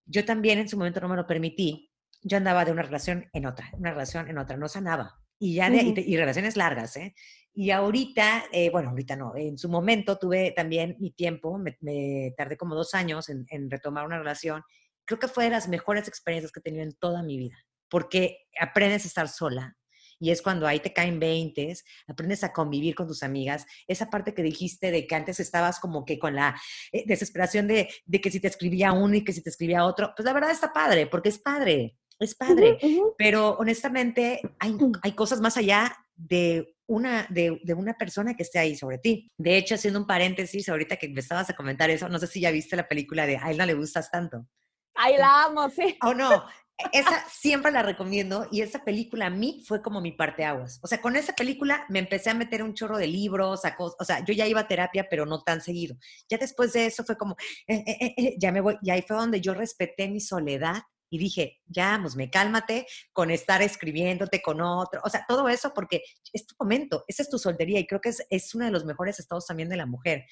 [0.05, 1.93] yo también en su momento no me lo permití.
[2.23, 5.21] Yo andaba de una relación en otra, una relación en otra, no sanaba.
[5.39, 7.15] Y ya y, relaciones largas, ¿eh?
[7.53, 12.57] Y ahorita, eh, bueno, ahorita no, en su momento tuve también mi tiempo, me, tardé
[12.57, 14.63] como dos años en, retomar una relación.
[15.07, 17.57] Creo que fue de las mejores experiencias que he tenido en toda mi vida,
[17.89, 19.75] porque aprendes a estar sola,
[20.19, 23.67] y es cuando ahí te caen veintes, aprendes a convivir con tus amigas.
[23.87, 26.61] Esa parte que dijiste de que antes estabas como que con la
[26.93, 30.13] eh, desesperación de, de, que si te escribía uno y que si te escribía otro,
[30.17, 32.79] pues la verdad está padre, porque es padre, es padre.
[33.19, 38.59] Pero honestamente hay, hay cosas más allá de una, de, de, una persona que esté
[38.59, 39.29] ahí sobre ti.
[39.37, 42.41] De hecho, haciendo un paréntesis, ahorita que me estabas a comentar eso, no sé si
[42.41, 44.47] ya viste la película de A él no le gustas tanto.
[44.95, 45.97] Ay, la amo, sí.
[46.03, 46.45] ¿O no?
[46.93, 50.79] Esa siempre la recomiendo y esa película a mí fue como mi parte aguas.
[50.83, 54.05] O sea, con esa película me empecé a meter un chorro de libros, a o
[54.05, 55.97] sea, yo ya iba a terapia, pero no tan seguido.
[56.29, 57.35] Ya después de eso fue como,
[57.67, 61.19] eh, eh, eh, ya me voy, y ahí fue donde yo respeté mi soledad y
[61.19, 66.03] dije, ya, pues me cálmate con estar escribiéndote con otro, o sea, todo eso porque
[66.33, 68.85] es tu momento, esa es tu soltería y creo que es, es uno de los
[68.85, 70.25] mejores estados también de la mujer.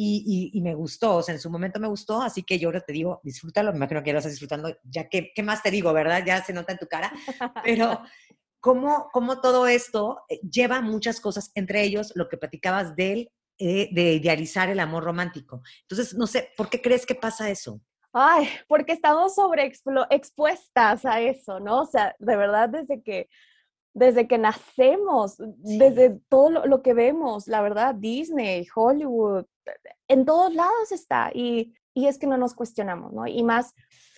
[0.00, 2.82] Y, y, me gustó, o sea, en su momento me gustó, así que yo ahora
[2.82, 5.92] te digo, disfrútalo, me imagino que lo estás disfrutando, ya que, ¿qué más te digo,
[5.92, 6.22] verdad?
[6.24, 7.12] Ya se nota en tu cara,
[7.64, 8.00] pero
[8.60, 13.32] cómo, cómo todo esto eh, lleva muchas cosas, entre ellos lo que platicabas de él,
[13.58, 15.62] eh, de idealizar el amor romántico.
[15.82, 17.80] Entonces, no sé, ¿por qué crees que pasa eso?
[18.12, 21.82] Ay, porque estamos sobreexpuestas a eso, ¿no?
[21.82, 23.28] O sea, de verdad, desde que,
[23.92, 29.44] desde que nacemos, desde todo lo, que vemos, la verdad, Disney, Hollywood,
[30.08, 31.30] en todos lados está.
[31.34, 33.26] Y, y es que no nos cuestionamos, ¿no?
[33.26, 33.74] Y más,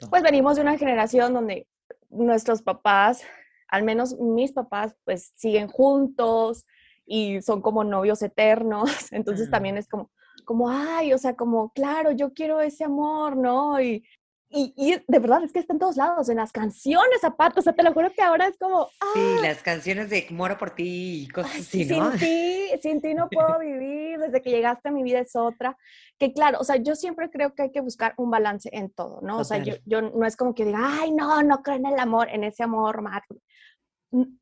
[0.08, 1.66] pues venimos de una generación donde
[2.10, 3.22] nuestros papás,
[3.68, 6.66] al menos mis papás, pues siguen juntos
[7.06, 8.90] y son como novios eternos.
[9.12, 10.10] Entonces también es como,
[10.50, 13.80] como, ay, o sea, como, claro, yo quiero ese amor, ¿no?
[13.80, 14.04] Y,
[14.48, 17.72] y, de verdad es que está en todos lados, en las canciones, zapatos, o sea,
[17.72, 18.88] te lo juro que ahora es como...
[19.14, 22.10] Sí, las canciones de Muero por ti y cosas así, ¿no?
[22.10, 25.78] Sin ti, sin ti no puedo vivir, desde que llegaste a mi vida es otra.
[26.18, 29.20] Que claro, o sea, yo siempre creo que hay que buscar un balance en todo,
[29.22, 29.38] ¿no?
[29.38, 32.00] O sea, yo, yo no es como que diga, ay, no, no creo en el
[32.00, 33.36] amor, en ese amor romántico.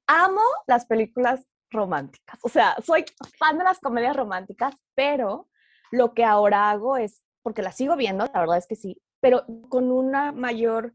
[0.07, 3.05] Amo las películas románticas, o sea, soy
[3.39, 5.49] fan de las comedias románticas, pero
[5.91, 9.45] lo que ahora hago es, porque la sigo viendo, la verdad es que sí, pero
[9.69, 10.93] con una mayor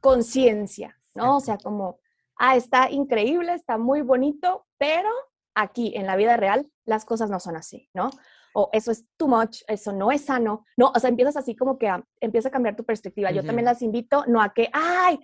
[0.00, 1.36] conciencia, ¿no?
[1.36, 2.00] O sea, como,
[2.36, 5.08] ah, está increíble, está muy bonito, pero
[5.54, 8.10] aquí en la vida real las cosas no son así, ¿no?
[8.54, 10.92] O eso es too much, eso no es sano, ¿no?
[10.94, 13.30] O sea, empiezas así como que a, empieza a cambiar tu perspectiva.
[13.30, 15.18] Yo también las invito, no a que, ay,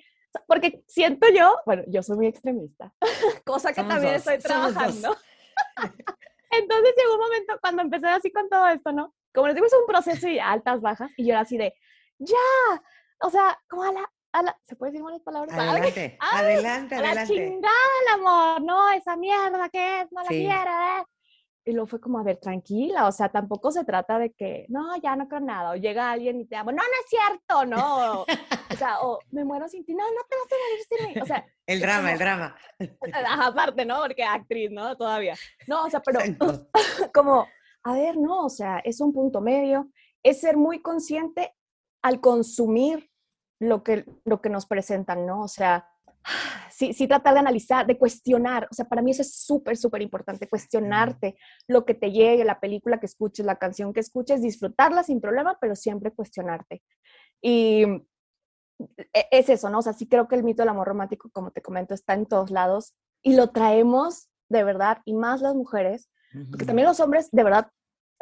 [0.46, 2.92] porque siento yo, bueno, yo soy muy extremista,
[3.44, 5.16] cosa que también estoy trabajando.
[6.52, 9.14] Entonces llegó un momento cuando empecé así con todo esto, ¿no?
[9.34, 11.74] Como les digo, es un proceso de altas, bajas, y yo era así de,
[12.18, 12.36] ya,
[13.20, 15.56] o sea, como a la, a la, ¿se puede decir malas palabras?
[15.58, 17.74] Adelante, adelante, a La chingada
[18.06, 21.04] el amor, no, esa mierda que es, no la quiero, ¿eh?
[21.64, 24.96] Y luego fue como, a ver, tranquila, o sea, tampoco se trata de que, no,
[24.96, 28.22] ya no creo nada, o llega alguien y te amo, no, no es cierto, no,
[28.22, 31.22] o sea, o me muero sin ti, no, no te vas a morir sin mí,
[31.22, 31.46] o sea.
[31.66, 32.56] El drama, el drama.
[33.46, 34.00] Aparte, ¿no?
[34.00, 34.96] Porque actriz, ¿no?
[34.96, 35.36] Todavía.
[35.68, 36.18] No, o sea, pero
[37.14, 37.46] como,
[37.84, 39.88] a ver, no, o sea, es un punto medio,
[40.24, 41.54] es ser muy consciente
[42.02, 43.08] al consumir
[43.60, 45.42] lo que, lo que nos presentan, ¿no?
[45.42, 45.88] O sea,
[46.70, 48.68] sí, sí tratar de analizar, de cuestionar.
[48.70, 52.60] O sea, para mí eso es súper, súper importante, cuestionarte lo que te llegue, la
[52.60, 56.82] película que escuches, la canción que escuches, disfrutarla sin problema, pero siempre cuestionarte.
[57.40, 57.84] Y
[59.12, 59.78] e, es eso, ¿no?
[59.78, 62.26] O sea, sí creo que el mito del amor romántico, como te comento, está en
[62.26, 66.10] todos lados y lo traemos de verdad, y más las mujeres,
[66.50, 67.68] porque también los hombres de verdad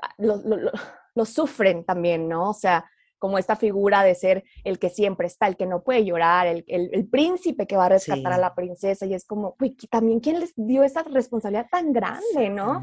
[0.00, 0.70] ah, lo, lo,
[1.14, 2.50] lo sufren también, ¿no?
[2.50, 2.88] O sea,
[3.20, 6.64] como esta figura de ser el que siempre está, el que no puede llorar, el,
[6.66, 10.40] el, príncipe que va a rescatar a la princesa, y es como, uy, también quién
[10.40, 12.82] les dio esa responsabilidad tan grande, ¿no?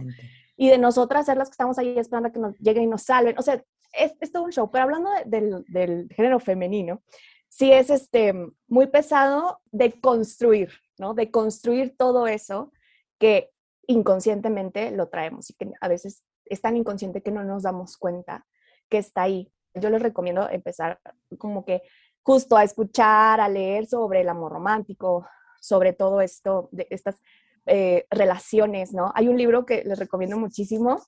[0.55, 3.01] Y de nosotras ser las que estamos ahí esperando a que nos lleguen y nos
[3.01, 3.61] salven, o sea,
[3.93, 7.01] es, es todo un show, pero hablando del, del, género femenino,
[7.49, 8.33] sí es este,
[8.67, 10.69] muy pesado de construir,
[10.99, 11.15] ¿no?
[11.15, 12.71] De construir todo eso
[13.17, 13.49] que
[13.87, 18.45] inconscientemente lo traemos y que a veces es tan inconsciente que no nos damos cuenta
[18.87, 20.99] que está ahí yo les recomiendo empezar
[21.37, 21.81] como que
[22.23, 25.27] justo a escuchar, a leer sobre el amor romántico,
[25.61, 27.21] sobre todo esto, de estas
[27.65, 29.11] eh, relaciones, ¿no?
[29.15, 31.01] Hay un libro que les recomiendo muchísimo,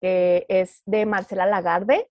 [0.00, 2.10] que es de Marcela Lagarde,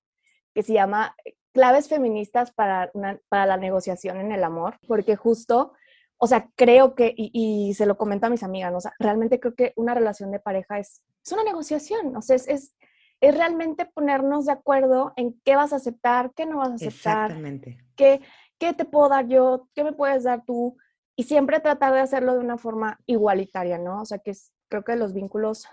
[0.54, 1.16] que se llama
[1.54, 2.92] Claves feministas para,
[3.30, 5.74] para la negociación en el amor, porque justo,
[6.18, 8.78] o sea, creo que, y, se lo comento a mis amigas, ¿no?
[8.78, 12.36] o sea, realmente creo que una relación de pareja es, es una negociación, o sea,
[12.36, 12.76] es, es
[13.22, 17.32] es realmente ponernos de acuerdo en qué vas a aceptar, qué no vas a aceptar.
[17.32, 17.78] Exactamente.
[17.96, 18.22] Qué,
[18.58, 20.78] qué te puedo dar yo, qué me puedes dar tú.
[21.16, 24.02] Y siempre tratar de hacerlo de una forma igualitaria, ¿no?
[24.02, 25.66] O sea, que es, creo que los vínculos,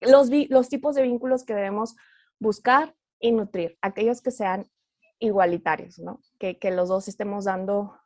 [0.00, 1.94] los, los tipos de vínculos que debemos
[2.38, 4.70] buscar y nutrir, aquellos que sean
[5.18, 6.22] igualitarios, ¿no?
[6.38, 7.98] Que, que los dos estemos dando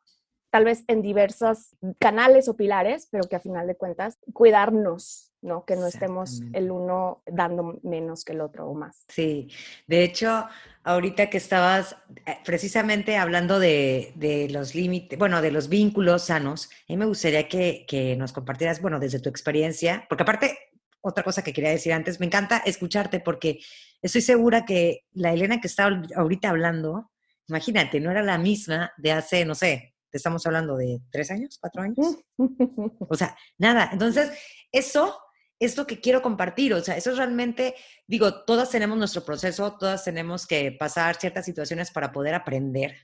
[0.50, 5.64] tal vez en diversos canales o pilares, pero que a final de cuentas cuidarnos ¿no?
[5.64, 9.04] Que no estemos el uno dando menos que el otro o más.
[9.08, 9.48] Sí,
[9.86, 10.46] de hecho,
[10.84, 16.70] ahorita que estabas eh, precisamente hablando de, de los límites, bueno, de los vínculos sanos,
[16.88, 20.58] a mí me gustaría que, que nos compartieras, bueno, desde tu experiencia, porque aparte,
[21.00, 23.58] otra cosa que quería decir antes, me encanta escucharte porque
[24.00, 27.10] estoy segura que la Elena que está ahorita hablando,
[27.48, 31.58] imagínate, no era la misma de hace, no sé, te estamos hablando de tres años,
[31.58, 32.18] cuatro años.
[33.08, 33.88] o sea, nada.
[33.92, 34.30] Entonces,
[34.70, 35.18] eso
[35.64, 36.74] es lo que quiero compartir.
[36.74, 37.74] O sea, eso es realmente,
[38.06, 42.96] digo, todas tenemos nuestro proceso, todas tenemos que pasar ciertas situaciones para poder aprender.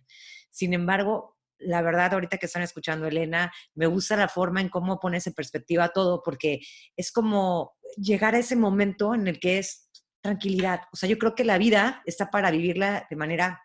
[0.50, 4.98] Sin embargo, la verdad, ahorita que están escuchando, Elena, me gusta la forma en cómo
[4.98, 6.60] pones en perspectiva todo, porque
[6.96, 9.90] es como llegar a ese momento en el que es
[10.20, 10.82] tranquilidad.
[10.92, 13.62] O sea, yo creo que la vida está para vivirla de manera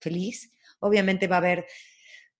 [0.00, 0.52] feliz.
[0.80, 1.66] Obviamente va a haber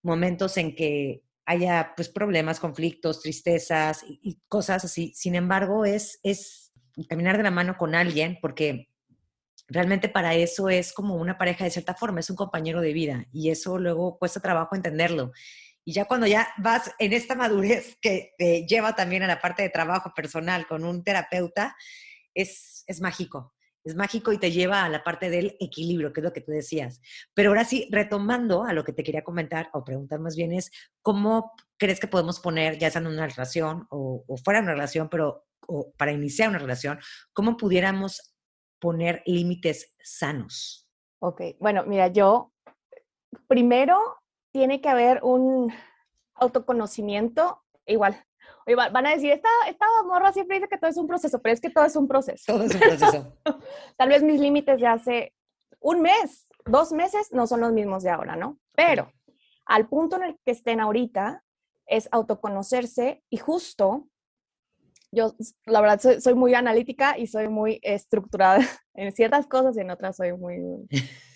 [0.02, 5.12] momentos en que haya pues problemas, conflictos, tristezas y, cosas así.
[5.14, 6.72] Sin embargo, es, es
[7.08, 8.88] caminar de la mano con alguien porque
[9.68, 13.26] realmente para eso es como una pareja de cierta forma, es un compañero de vida
[13.32, 15.32] y eso luego cuesta trabajo entenderlo.
[15.84, 19.62] Y ya cuando ya vas en esta madurez que te lleva también a la parte
[19.62, 21.76] de trabajo personal con un terapeuta,
[22.34, 23.52] es, es mágico
[23.84, 26.52] es mágico y te lleva a la parte del equilibrio, que es lo que tú
[26.52, 27.00] decías.
[27.34, 30.70] Pero ahora sí, retomando a lo que te quería comentar o preguntar más bien es,
[31.02, 35.08] ¿cómo crees que podemos poner, ya sea en una relación o, fuera de una relación,
[35.08, 35.46] pero
[35.96, 36.98] para iniciar una relación,
[37.32, 38.34] cómo pudiéramos
[38.78, 40.88] poner límites sanos?
[41.20, 42.52] Ok, bueno, mira, yo
[43.46, 43.98] primero
[44.52, 45.72] tiene que haber un
[46.34, 48.24] autoconocimiento, igual,
[48.66, 51.60] van a decir, esta, esta morra siempre dice que todo es un proceso, pero es
[51.60, 52.44] que todo es un proceso.
[52.46, 53.38] Todo es un proceso.
[53.96, 55.34] Tal vez mis límites de hace
[55.80, 58.58] un mes, dos meses, no son los mismos de ahora, ¿no?
[58.74, 59.12] Pero
[59.66, 61.42] al punto en el que estén ahorita
[61.86, 64.08] es autoconocerse y justo,
[65.10, 65.34] yo
[65.66, 68.58] la verdad soy, soy muy analítica y soy muy estructurada
[68.94, 70.60] en ciertas cosas y en otras soy muy,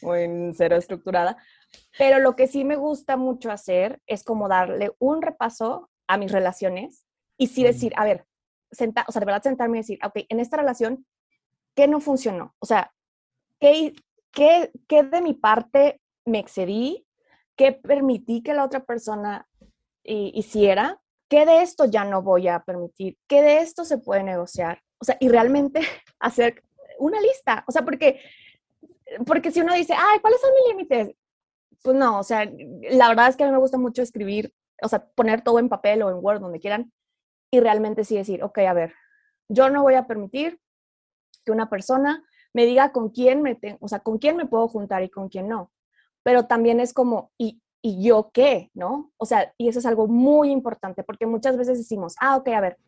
[0.03, 1.37] muy cero estructurada.
[1.99, 6.31] Pero lo que sí me gusta mucho hacer es como darle un repaso a mis
[6.31, 7.06] relaciones
[7.38, 8.27] y sí decir, a ver,
[8.70, 11.07] senta, o sea, de verdad sentarme y decir, ok, en esta relación,
[11.75, 12.55] ¿qué no funcionó?
[12.59, 12.92] O sea,
[13.61, 13.94] ¿qué,
[14.33, 17.07] qué, qué de mi parte me excedí?
[17.57, 19.49] ¿Qué permití que la otra persona
[20.03, 21.01] hiciera?
[21.29, 23.16] ¿Qué de esto ya no voy a permitir?
[23.27, 24.81] ¿Qué de esto se puede negociar?
[24.99, 25.81] O sea, y realmente
[26.20, 26.62] hacer
[26.99, 27.64] una lista.
[27.66, 28.20] O sea, porque,
[29.27, 31.16] porque si uno dice, ay, ¿cuáles son mis límites?
[31.83, 32.51] Pues no, o sea,
[32.90, 35.68] la verdad es que a mí me gusta mucho escribir, o sea, poner todo en
[35.68, 36.92] papel o en Word, donde quieran,
[37.51, 38.95] y realmente sí decir, ok, a ver,
[39.49, 40.61] yo no voy a permitir
[41.45, 45.03] que una persona me diga con quién me, o sea, con quién me puedo juntar
[45.03, 45.71] y con quién no.
[46.23, 48.71] Pero también es como, ¿y, ¿y yo qué?
[48.75, 49.13] ¿No?
[49.17, 52.61] O sea, y eso es algo muy importante porque muchas veces decimos, ah, ok, a
[52.61, 52.79] ver,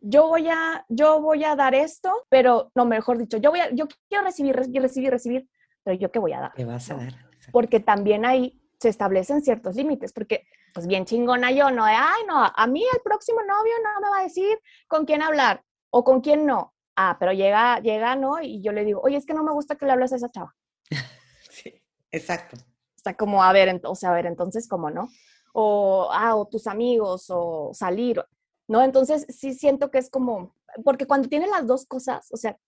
[0.00, 3.70] yo voy a, yo voy a dar esto, pero no, mejor dicho, yo voy a,
[3.70, 5.48] yo quiero recibir, recibir, recibir, recibir,
[5.82, 6.52] pero yo qué voy a dar.
[6.54, 7.14] ¿Qué vas a dar?
[7.52, 12.22] Porque también ahí se establecen ciertos límites, porque pues bien chingona yo, no de, ay,
[12.26, 16.04] no, a mí el próximo novio no me va a decir con quién hablar o
[16.04, 16.74] con quién no.
[16.96, 18.42] Ah, pero llega, llega, ¿no?
[18.42, 20.30] Y yo le digo, oye, es que no me gusta que le hables a esa
[20.30, 20.54] chava.
[21.50, 21.72] sí,
[22.10, 22.56] exacto.
[22.56, 25.08] O sea, como, a ver, o sea, a ver, entonces, ¿cómo no?
[25.52, 28.24] O, ah, o tus amigos, o salir,
[28.66, 28.82] ¿no?
[28.82, 32.58] Entonces, sí siento que es como, porque cuando tienes las dos cosas, o sea,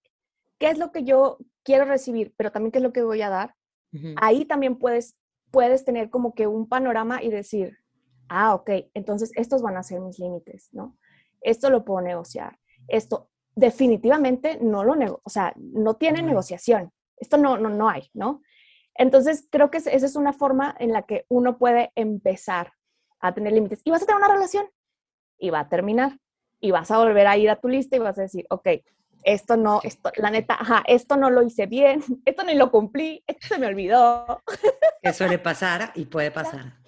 [0.59, 3.31] ¿qué es lo que yo quiero recibir, pero también qué es lo que voy a
[3.31, 3.57] dar?
[4.17, 5.17] Ahí también puedes,
[5.51, 7.79] puedes tener como que un panorama y decir,
[8.31, 10.97] ah, ok, entonces estos van a ser mis límites, ¿no?
[11.41, 12.59] Esto lo puedo negociar.
[12.89, 16.93] Esto definitivamente no lo nego, o sea, no tiene negociación.
[17.17, 18.41] Esto no, no, no hay, ¿no?
[18.95, 22.73] Entonces, creo que esa es una forma en la que uno puede empezar
[23.21, 23.81] a tener límites.
[23.85, 24.67] Y vas a tener una relación
[25.39, 26.19] y va a terminar.
[26.61, 28.69] Y vas a volver a ir a tu lista y vas a decir, ok,
[29.23, 33.23] esto no, esto, la neta, ajá, esto no lo hice bien, esto ni lo cumplí,
[33.27, 34.43] esto se me olvidó.
[35.03, 36.79] Que suele pasar y puede pasar.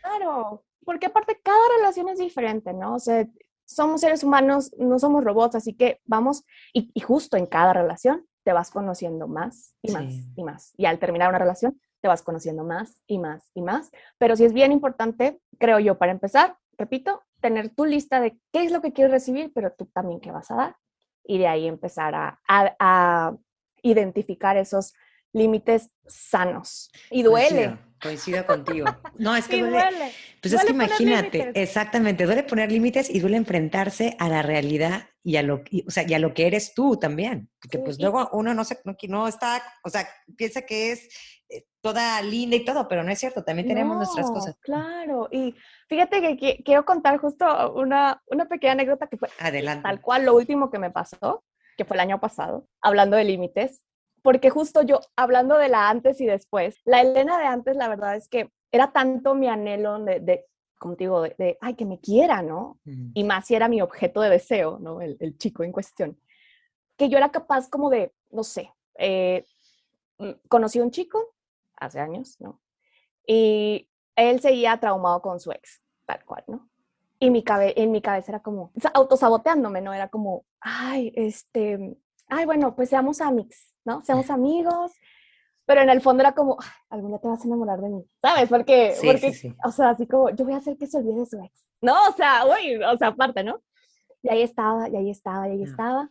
[0.00, 2.94] Claro, porque aparte cada relación es diferente, ¿no?
[2.94, 3.28] O sea,
[3.66, 8.54] somos seres humanos, no somos robots, así que vamos, y, justo en cada relación te
[8.54, 10.72] vas conociendo más y más y más.
[10.78, 13.90] Y al terminar una relación, te vas conociendo más y más y más.
[14.16, 18.64] Pero sí es bien importante, creo yo, para empezar, repito, tener tu lista de qué
[18.64, 20.76] es lo que quieres recibir, pero tú también qué vas a dar.
[21.22, 23.36] Y de ahí empezar a, a
[23.82, 24.94] identificar esos
[25.34, 26.90] límites sanos.
[27.10, 27.76] Y duele.
[28.00, 28.86] Coincido, contigo.
[29.18, 30.12] No, es que duele.
[30.40, 35.36] Pues es que imagínate, exactamente, duele poner límites y duele enfrentarse a la realidad y
[35.36, 37.50] a lo, o sea, y a lo que eres tú también.
[37.60, 41.08] Porque pues luego uno no, se, no, no está, o sea, piensa que es
[41.50, 44.56] eh, toda linda y todo, pero no es cierto, también tenemos nuestras cosas.
[44.60, 45.54] Claro, y
[45.88, 49.82] fíjate que, quiero contar justo una, una pequeña anécdota que fue Adelante.
[49.82, 51.44] tal cual lo último que me pasó,
[51.76, 53.82] que fue el año pasado, hablando de límites,
[54.28, 58.14] porque justo yo, hablando de la antes y después, la Elena de antes, la verdad
[58.14, 60.44] es que era tanto mi anhelo de, de
[60.78, 62.78] como te digo, de, ay, que me quiera, ¿no?
[62.84, 65.00] Y más si era mi objeto de deseo, ¿no?
[65.00, 66.20] El, el, chico en cuestión.
[66.98, 69.46] Que yo era capaz como de, no sé, eh,
[70.18, 71.34] mm, conocí a un chico
[71.76, 72.60] hace años, ¿no?
[73.26, 76.68] Y él seguía traumado con su ex, tal cual, ¿no?
[77.18, 79.94] Y mi cabe en mi cabeza era como, autosaboteándome, ¿no?
[79.94, 81.96] Era como, ay, este,
[82.28, 84.02] ay, bueno, pues seamos amigos, ¿no?
[84.02, 84.92] Seamos amigos.
[85.66, 86.56] Pero en el fondo era como,
[86.88, 88.48] algún día te vas a enamorar de mí, ¿sabes?
[88.48, 91.38] Porque, porque o sea, así como, yo voy a hacer que se olvide de su
[91.42, 91.68] ex.
[91.82, 93.60] No, o sea, uy, o sea, aparte, ¿no?
[94.22, 96.10] Y ahí estaba, y ahí estaba, y ahí estaba.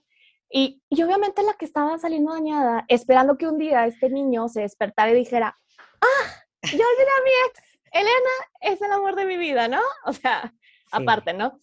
[0.50, 4.62] Y, y, obviamente la que estaba saliendo dañada, esperando que un día este niño se
[4.62, 5.56] despertara y dijera,
[6.02, 9.82] ah, yo olvidé a mi ex, Elena es el amor de mi vida, ¿no?
[10.06, 10.54] O sea,
[10.92, 11.60] aparte, ¿no?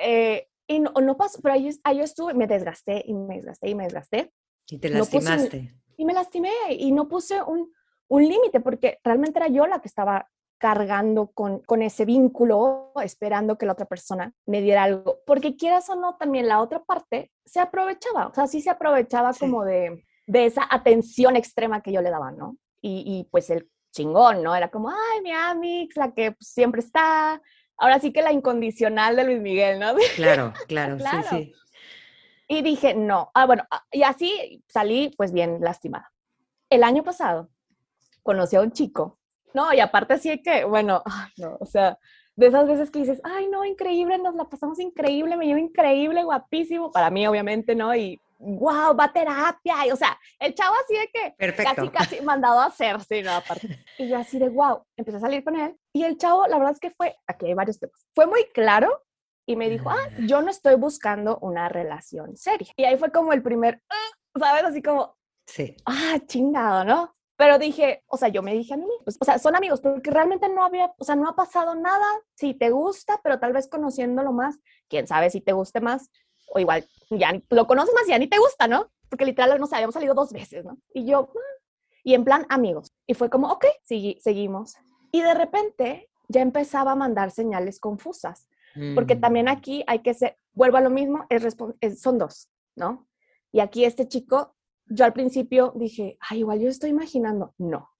[0.00, 3.70] Eh, y no, no, pasó, pero ahí, ahí, yo estuve, me desgasté y me desgasté
[3.70, 4.32] y me desgasté.
[4.68, 5.74] Y te lastimaste.
[5.96, 7.72] y me lastimé y no puse un,
[8.08, 13.58] un límite porque realmente era yo la que estaba cargando con, con ese vínculo, esperando
[13.58, 15.20] que la otra persona me diera algo.
[15.26, 19.32] Porque quieras o no, también la otra parte se aprovechaba, o sea, sí se aprovechaba
[19.34, 22.56] como de, de, esa atención extrema que yo le daba, ¿no?
[22.80, 24.54] Y, y, pues el chingón, ¿no?
[24.54, 27.40] Era como, ay, mi Amix, la que pues, siempre está.
[27.78, 29.94] Ahora sí que la incondicional de Luis Miguel, ¿no?
[30.16, 31.52] Claro, claro, sí, sí.
[32.48, 33.30] Y dije, no.
[33.34, 36.12] Ah, bueno, ah, y así salí pues bien lastimada.
[36.70, 37.48] El año pasado
[38.22, 39.18] conocí a un chico,
[39.54, 39.72] ¿no?
[39.72, 41.02] Y aparte así que, bueno,
[41.38, 41.98] no, o sea,
[42.36, 46.22] de esas veces que dices, ay, no, increíble, nos la pasamos increíble, me llevo increíble,
[46.22, 47.94] guapísimo, para mí obviamente, ¿no?
[47.94, 51.74] Y wow, va a terapia, y, o sea, el chavo así de que Perfecto.
[51.74, 53.82] casi, casi mandado a hacer, sí, no, aparte.
[53.96, 56.74] Y yo así de wow, empecé a salir con él, y el chavo, la verdad
[56.74, 59.02] es que fue, aquí hay varios temas, fue muy claro
[59.46, 62.68] y me dijo, ah, yo no estoy buscando una relación seria.
[62.76, 64.64] Y ahí fue como el primer, ah", ¿sabes?
[64.64, 65.76] Así como, sí.
[65.86, 67.14] ah, chingado, ¿no?
[67.36, 70.10] Pero dije, o sea, yo me dije a mí, pues, o sea, son amigos, porque
[70.10, 72.06] realmente no había, o sea, no ha pasado nada.
[72.34, 76.10] Si te gusta, pero tal vez conociéndolo más, quién sabe si te guste más,
[76.48, 78.90] o igual ya lo conoces más y ya ni te gusta, ¿no?
[79.08, 80.78] Porque literal, no sé, habíamos salido dos veces, ¿no?
[80.92, 81.62] Y yo, ah",
[82.02, 82.92] y en plan amigos.
[83.06, 83.66] Y fue como, ok,
[84.18, 84.76] seguimos.
[85.12, 88.48] Y de repente ya empezaba a mandar señales confusas.
[88.94, 89.48] Porque también mm.
[89.48, 91.56] aquí hay que ser, vuelvo a lo mismo, es,
[92.00, 93.08] son dos, ¿no?
[93.52, 94.54] Y aquí este chico,
[94.86, 97.90] yo al principio dije, ay, igual yo estoy imaginando, no,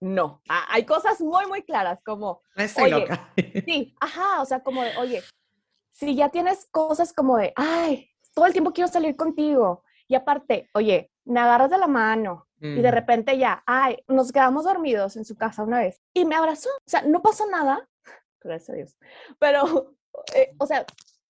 [0.00, 0.42] no.
[0.48, 3.32] Ah, hay cosas muy, muy claras, como, estoy loca.
[3.66, 5.22] sí, ajá, o sea, como de, oye,
[5.90, 10.68] si ya tienes cosas como de, ay, todo el tiempo quiero salir contigo, y aparte,
[10.74, 12.94] oye, me agarras de la mano, y de mm.
[12.94, 16.70] repente ya, ay, nos quedamos dormidos en su casa una vez y me abrazó.
[16.70, 17.86] O sea, no pasó nada,
[18.40, 18.96] gracias a Dios,
[19.38, 19.94] pero
[20.34, 20.84] eh, o sea,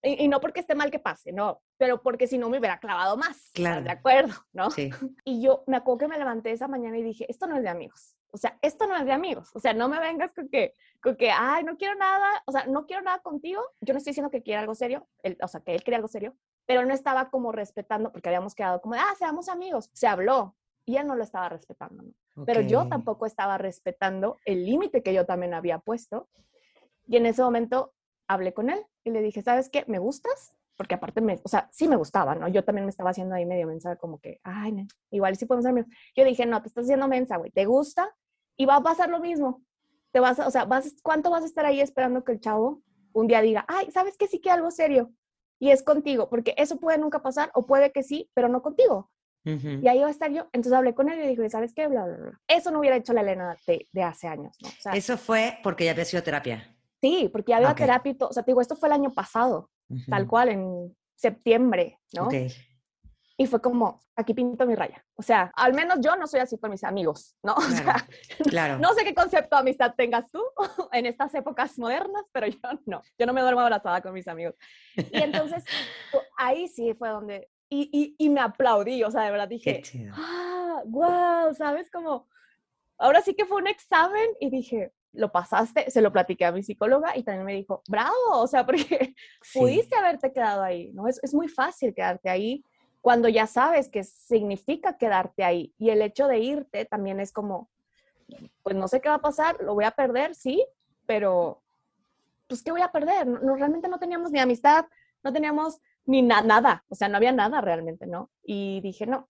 [0.05, 3.17] y, no porque esté mal que pase, no, pero porque si no me hubiera clavado
[3.17, 3.51] más.
[3.55, 3.83] Claro.
[3.83, 4.35] ¿De acuerdo?
[4.53, 4.71] ¿No?
[4.71, 4.91] Sí.
[5.25, 7.71] Y yo me acuerdo que me levanté esa mañana y dije, esto no es de
[7.71, 8.15] amigos.
[8.31, 9.51] O sea, esto no es de amigos.
[9.55, 12.67] O sea, no me vengas con que, con que, ay, no quiero nada, o sea,
[12.67, 13.63] no quiero nada contigo.
[13.81, 15.07] Yo no estoy diciendo que quiera algo serio,
[15.41, 18.81] o sea, que él quería algo serio, pero no estaba como respetando, porque habíamos quedado
[18.81, 19.89] como, ah, seamos amigos.
[19.93, 22.45] Se habló y él no lo estaba respetando, ¿no?
[22.45, 26.29] Pero yo tampoco estaba respetando el límite que yo también había puesto.
[27.07, 27.94] Y en ese momento
[28.27, 29.85] hablé con él y le dije, ¿sabes qué?
[29.87, 30.57] ¿Me gustas?
[30.77, 32.49] Porque aparte, me, o sea, sí me gustaba, ¿no?
[32.49, 35.71] Yo también me estaba haciendo ahí medio mensa, como que, ay, igual sí podemos ser
[35.71, 35.91] amigos.
[36.17, 38.15] Yo dije, no, te estás haciendo mensa, güey, ¿te gusta?
[38.57, 39.63] Y va a pasar lo mismo.
[40.13, 42.83] Te vas, o sea, vas, ¿cuánto vas a estar ahí esperando que el chavo
[43.13, 44.27] un día diga, ay, ¿sabes qué?
[44.27, 45.13] Sí que algo serio.
[45.61, 49.11] Y es contigo, porque eso puede nunca pasar, o puede que sí, pero no contigo.
[49.47, 50.49] Y ahí va a estar yo.
[50.53, 51.87] Entonces hablé con él y dije, ¿sabes qué?
[51.87, 52.41] Bla, bla, bla.
[52.49, 54.69] Eso no hubiera hecho la Elena de, de hace años, ¿no?
[54.71, 56.74] O sea, eso fue porque ya había sido terapia.
[57.05, 59.71] Sí, porque ya había terapia o sea, te digo, esto fue el año pasado,
[60.09, 62.31] tal cual, en septiembre, ¿no?
[63.37, 65.05] Y fue como, aquí pinto mi raya.
[65.15, 67.55] O sea, al menos yo no soy así con mis amigos, ¿no?
[67.59, 67.97] O sea,
[68.49, 68.79] claro.
[68.79, 70.41] no sé qué concepto de amistad tengas tú
[70.93, 73.03] en estas épocas modernas, pero yo no.
[73.19, 74.55] Yo no me duermo abrazada con mis amigos.
[74.97, 75.63] Y entonces,
[76.39, 79.83] ahí sí fue donde, y, y, y me aplaudí, o sea, de verdad dije,
[80.15, 81.91] ah, wow, ¿sabes?
[81.91, 82.31] Como,
[82.97, 86.63] ahora sí que fue un examen y dije, lo pasaste, se lo platiqué a mi
[86.63, 89.15] psicóloga y también me dijo, bravo, o sea, porque
[89.55, 91.09] pudiste haberte quedado ahí, ¿no?
[91.09, 92.65] Es, es muy fácil quedarte ahí
[93.01, 95.75] cuando ya sabes qué significa quedarte ahí.
[95.79, 97.69] Y el hecho de irte también es como,
[98.63, 100.67] pues no sé qué va a pasar, lo voy a perder, sí,
[101.07, 101.63] pero
[102.47, 103.27] pues ¿qué voy a perder?
[103.27, 104.87] No, realmente no teníamos ni amistad,
[105.23, 108.31] no teníamos ni nada, o sea, no había nada realmente, ¿no?
[108.43, 109.29] Y dije, no.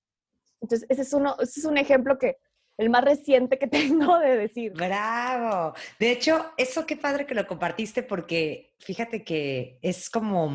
[0.60, 2.38] Entonces, ese es, uno, ese es un ejemplo que
[2.76, 3.66] el más reciente que
[4.08, 4.72] tengo de decir.
[4.72, 5.74] Bravo.
[5.98, 10.54] De hecho, eso qué padre que lo compartiste porque fíjate que es como,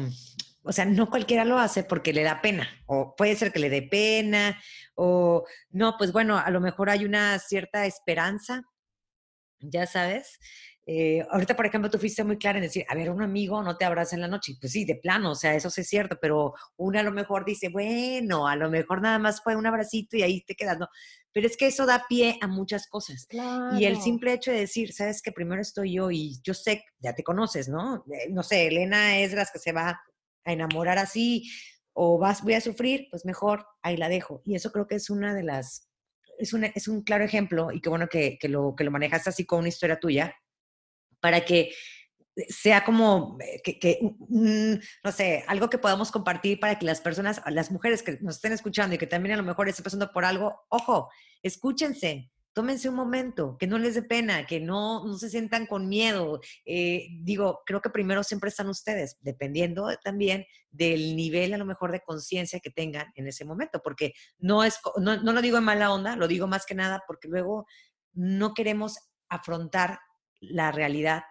[0.64, 3.70] o sea, no cualquiera lo hace porque le da pena, o puede ser que le
[3.70, 4.60] dé pena,
[4.96, 8.64] o no, pues bueno, a lo mejor hay una cierta esperanza,
[9.60, 10.40] ya sabes,
[10.92, 13.78] eh, ahorita, por ejemplo, tú fuiste muy clara en decir, a ver, un amigo no
[13.78, 14.56] te abraza en la noche.
[14.60, 17.46] Pues sí, de plano, o sea, eso sí es cierto, pero una a lo mejor
[17.46, 20.88] dice, bueno, a lo mejor nada más fue un abracito y ahí te quedas, ¿no?
[21.32, 23.28] Pero es que eso da pie a muchas cosas.
[23.78, 27.14] Y el simple hecho de decir, sabes que primero estoy yo y yo sé, ya
[27.14, 28.04] te conoces, ¿no?
[28.12, 30.02] Eh, no sé, Elena es las que se va
[30.44, 31.48] a enamorar así
[31.94, 34.42] o vas, voy a sufrir, pues mejor ahí la dejo.
[34.44, 35.88] Y eso creo que es una de las,
[36.40, 39.28] es, una, es un claro ejemplo y qué bueno que, que, lo, que lo manejas
[39.28, 40.36] así con una historia tuya
[41.20, 41.72] para que
[42.48, 44.00] sea como eh, que,
[44.30, 48.54] no sé, algo que podamos compartir para que las personas, las mujeres que nos estén
[48.54, 51.10] escuchando y que también a lo mejor estén pasando por algo, ojo,
[51.44, 55.88] escúchense, tómense un momento, que no les dé pena, que no, no se sientan con
[55.88, 56.40] miedo.
[56.66, 61.92] Eh, digo, creo que primero siempre están ustedes, dependiendo también del nivel a lo mejor
[61.92, 65.64] de conciencia que tengan en ese momento, porque no es, no, no lo digo en
[65.64, 67.66] mala onda, lo digo más que nada porque luego
[68.14, 68.98] no queremos
[69.30, 70.00] afrontar
[70.40, 71.24] la realidad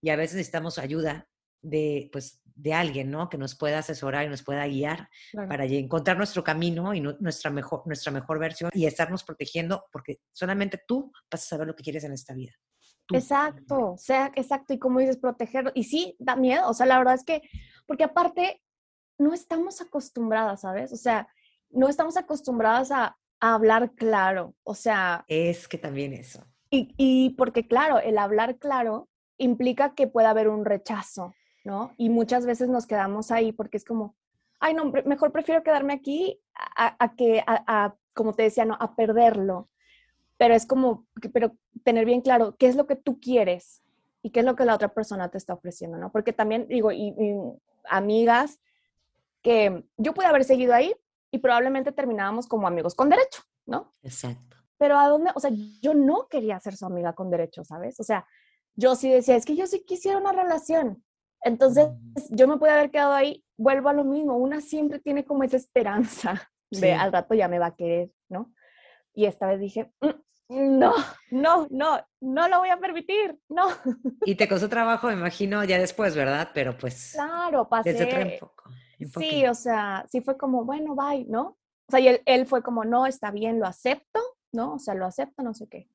[0.00, 1.28] y a veces necesitamos ayuda
[1.62, 3.28] de, pues, de alguien, ¿no?
[3.28, 7.82] Que nos pueda asesorar y nos pueda guiar para encontrar nuestro camino y nuestra, mejor,
[7.86, 12.04] nuestra mejor versión y estarnos protegiendo porque solamente tú vas a saber lo que quieres
[12.04, 12.52] en esta vida.
[13.12, 14.72] Exacto, sea, exacto.
[14.74, 15.70] Y como dices, protegerlo.
[15.74, 16.68] Y sí, da miedo.
[16.68, 17.42] O sea, la verdad es que,
[17.86, 18.62] porque aparte,
[19.18, 20.92] no estamos acostumbradas, ¿sabes?
[20.92, 21.28] O sea,
[21.70, 24.54] no estamos acostumbradas a, a hablar claro.
[24.64, 25.24] O sea.
[25.28, 26.44] Es que también eso.
[26.70, 29.08] Y, porque, claro, el hablar claro
[29.38, 31.92] implica que pueda haber un rechazo, ¿no?
[31.96, 34.16] Y muchas veces nos quedamos ahí porque es como,
[34.58, 39.68] ay, no, mejor prefiero quedarme aquí a, que, a, como te decía, no, a perderlo.
[40.38, 43.82] Pero es como, pero tener bien claro qué es lo que tú quieres
[44.22, 46.10] y qué es lo que la otra persona te está ofreciendo, ¿no?
[46.10, 47.14] Porque también digo, y,
[47.88, 48.58] amigas,
[49.40, 50.94] que yo pude haber seguido ahí
[51.30, 53.92] y probablemente terminábamos como amigos con derecho, ¿no?
[54.02, 55.50] Exacto pero a dónde, o sea,
[55.80, 57.98] yo no quería ser su amiga con derecho, ¿sabes?
[58.00, 58.26] O sea,
[58.74, 61.02] yo sí decía, es que yo sí quisiera una relación.
[61.42, 61.88] Entonces,
[62.30, 65.56] yo me pude haber quedado ahí, vuelvo a lo mismo, una siempre tiene como esa
[65.56, 68.52] esperanza de al rato ya me va a querer, ¿no?
[69.14, 70.92] Y esta vez dije, mm, no,
[71.30, 73.68] no, no, no lo voy a permitir, no.
[74.24, 76.50] Y te costó trabajo, me imagino, ya después, ¿verdad?
[76.52, 77.12] Pero pues...
[77.14, 77.92] Claro, pasé.
[77.92, 78.70] Desde poco.
[79.18, 81.58] Sí, o sea, sí fue como, bueno, bye, ¿no?
[81.88, 84.20] O sea, y él, él fue como, no, está bien, lo acepto,
[84.56, 84.74] ¿no?
[84.74, 85.88] O sea, lo acepto, no sé qué.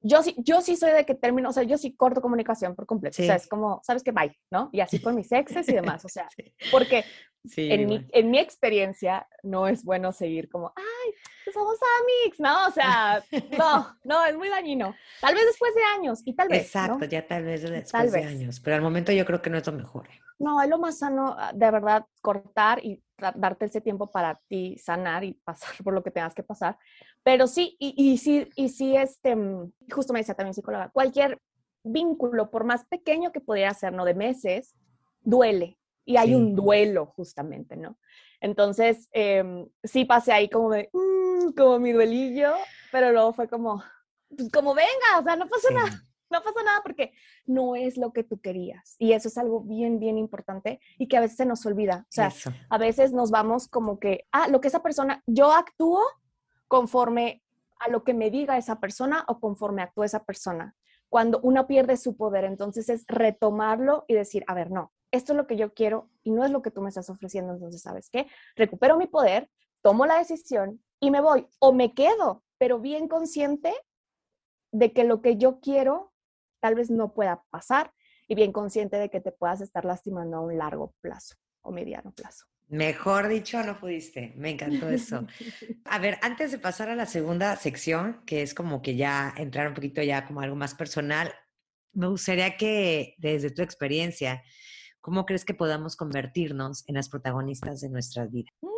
[0.00, 2.86] Yo sí, yo sí soy de que termino, o sea, yo sí corto comunicación por
[2.86, 3.20] completo.
[3.20, 4.12] O sea, es como, ¿sabes qué?
[4.12, 4.70] Bye, ¿no?
[4.72, 6.04] Y así con mis exes y demás.
[6.04, 6.28] O sea,
[6.70, 7.04] porque
[7.56, 11.12] en, mi, en mi experiencia no es bueno seguir como, ay,
[11.44, 12.68] pues somos amigos, ¿no?
[12.68, 13.24] O sea,
[13.58, 14.94] no, no, es muy dañino.
[15.20, 16.66] Tal vez después de años y tal vez.
[16.66, 18.60] Exacto, ya tal vez después de años.
[18.60, 20.08] Pero al momento yo creo que no es lo mejor.
[20.38, 23.02] No, es lo más sano, ah, de verdad, cortar y
[23.34, 26.78] darte ese tiempo para ti sanar y pasar por lo que tengas que pasar.
[27.22, 31.40] Pero sí, y, y sí, y sí, este, mm, justo me decía también psicóloga, cualquier
[31.82, 34.04] vínculo, por más pequeño que pudiera ser, ¿no?
[34.04, 34.74] De meses,
[35.20, 35.78] duele.
[36.04, 37.98] Y hay un duelo, justamente, ¿no?
[38.40, 42.52] Entonces, eh, sí pasé ahí como de, mm", como mi duelillo,
[42.92, 43.82] pero luego fue como,
[44.28, 47.12] pues como venga, o sea, no pasa nada no pasa nada porque
[47.44, 48.96] no es lo que tú querías.
[48.98, 52.06] Y eso es algo bien, bien importante y que a veces se nos olvida.
[52.08, 52.32] O sea,
[52.68, 56.00] a veces nos vamos como que, ah, lo que esa persona, yo actúo
[56.68, 57.42] conforme
[57.78, 60.74] a lo que me diga esa persona o conforme actúa esa persona.
[61.08, 65.36] Cuando uno pierde su poder, entonces es retomarlo y decir, a ver, no, esto es
[65.36, 67.52] lo que yo quiero y no es lo que tú me estás ofreciendo.
[67.52, 68.26] Entonces, ¿sabes qué?
[68.56, 69.48] Recupero mi poder,
[69.82, 73.72] tomo la decisión y me voy o me quedo, pero bien consciente
[74.72, 76.12] de que lo que yo quiero
[76.60, 77.92] tal vez no pueda pasar
[78.28, 82.12] y bien consciente de que te puedas estar lastimando a un largo plazo o mediano
[82.12, 82.46] plazo.
[82.68, 84.32] Mejor dicho, no pudiste.
[84.36, 85.26] Me encantó eso.
[85.84, 89.68] A ver, antes de pasar a la segunda sección, que es como que ya entrar
[89.68, 91.32] un poquito ya como algo más personal,
[91.92, 94.42] me gustaría que desde tu experiencia,
[95.00, 98.52] ¿cómo crees que podamos convertirnos en las protagonistas de nuestras vidas?
[98.60, 98.76] Mm,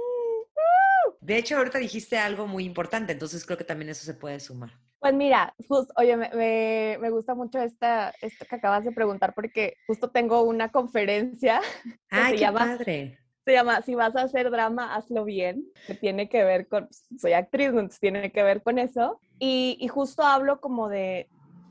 [1.21, 4.79] de hecho, ahorita dijiste algo muy importante, entonces creo que también eso se puede sumar.
[5.01, 9.75] Pues mira, justo, oye, me, me, gusta mucho esta, esto que acabas de preguntar porque
[9.87, 11.61] justo tengo una conferencia.
[12.11, 13.19] ¡Ay, qué llama, padre!
[13.45, 17.33] Se llama Si vas a hacer drama, hazlo bien, que tiene que ver con, soy
[17.33, 19.21] actriz, entonces tiene que ver con eso.
[19.39, 21.29] Y, y justo hablo como de,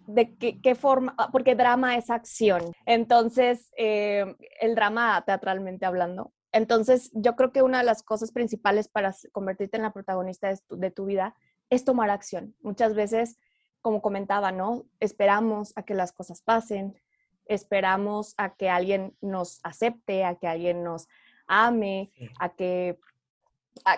[0.07, 2.71] de qué, qué, forma, ah, porque drama es acción.
[2.85, 4.25] Entonces, eh,
[4.61, 6.31] el drama teatralmente hablando.
[6.53, 10.57] Entonces, yo creo que una de las cosas principales para convertirte en la protagonista de
[10.65, 11.35] tu, de tu vida
[11.69, 12.55] es tomar acción.
[12.61, 13.37] Muchas veces,
[13.81, 14.85] como comentaba, ¿no?
[14.99, 16.99] Esperamos a que las cosas pasen,
[17.45, 21.07] esperamos a que alguien nos acepte, a que alguien nos
[21.47, 22.99] ame, a que,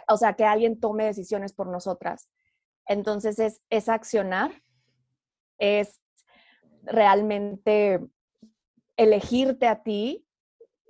[0.08, 2.30] o sea, que alguien tome decisiones por nosotras.
[2.86, 4.52] Entonces es, es accionar,
[5.58, 6.00] es
[6.84, 8.00] realmente
[8.98, 10.26] elegirte a ti.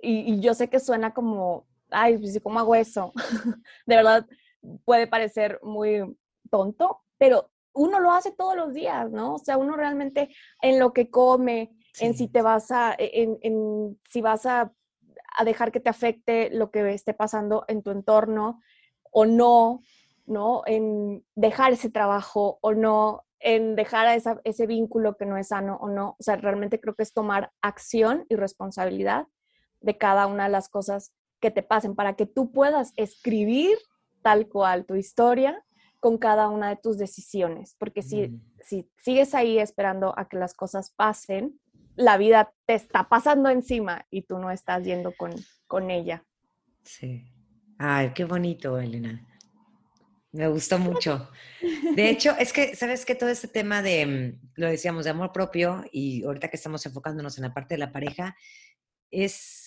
[0.02, 3.12] Y, yo sé que suena como, ay, pues, ¿cómo hago eso?
[3.86, 4.26] de verdad,
[4.84, 6.16] puede parecer muy
[6.50, 9.34] tonto, pero uno lo hace todos los días, ¿no?
[9.34, 13.98] O sea, uno realmente en lo que come, en si te vas a, e, en,
[14.08, 14.72] si vas a,
[15.36, 18.60] a, dejar que te afecte lo que esté pasando en tu entorno
[19.10, 19.82] o no,
[20.26, 20.62] ¿no?
[20.66, 25.78] En dejar ese trabajo o no, en dejar a ese vínculo que no es sano
[25.80, 26.16] o no.
[26.18, 29.26] O sea, realmente creo que es tomar acción y responsabilidad
[29.80, 33.78] de cada una de las cosas que te pasen para que tú puedas escribir
[34.22, 35.64] tal cual tu historia
[36.00, 37.76] con cada una de tus decisiones.
[37.78, 38.40] Porque si, mm.
[38.62, 41.60] si sigues ahí esperando a que las cosas pasen,
[41.96, 45.32] la vida te está pasando encima y tú no estás yendo con,
[45.66, 46.24] con ella.
[46.82, 47.24] Sí.
[47.78, 49.26] Ay, qué bonito, Elena.
[50.32, 51.30] Me gustó mucho.
[51.94, 55.32] De hecho, es que, ¿sabes que Todo este tema de, mm, lo decíamos, de amor
[55.32, 58.36] propio y ahorita que estamos enfocándonos en la parte de la pareja,
[59.10, 59.59] es,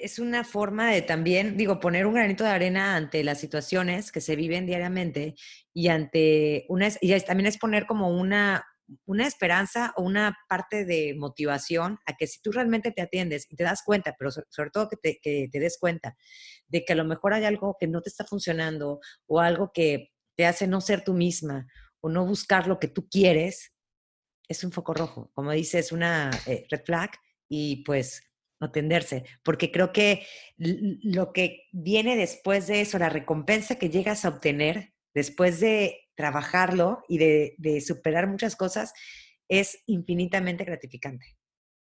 [0.00, 4.20] es una forma de también, digo, poner un granito de arena ante las situaciones que
[4.20, 5.34] se viven diariamente
[5.72, 8.64] y ante una, y también es poner como una,
[9.04, 13.56] una esperanza o una parte de motivación a que si tú realmente te atiendes y
[13.56, 16.16] te das cuenta, pero sobre, todo que te, que te, des cuenta
[16.68, 20.12] de que a lo mejor hay algo que no te está funcionando o algo que
[20.36, 21.66] te hace no ser tú misma
[22.00, 23.72] o no buscar lo que tú quieres,
[24.48, 25.30] es un foco rojo.
[25.34, 27.10] Como dices, una eh, red flag
[27.48, 28.22] y pues
[28.60, 30.26] atenderse, porque creo que
[30.56, 37.02] lo que viene después de eso, la recompensa que llegas a obtener después de trabajarlo
[37.08, 38.92] y de, superar muchas cosas,
[39.48, 41.36] es infinitamente gratificante.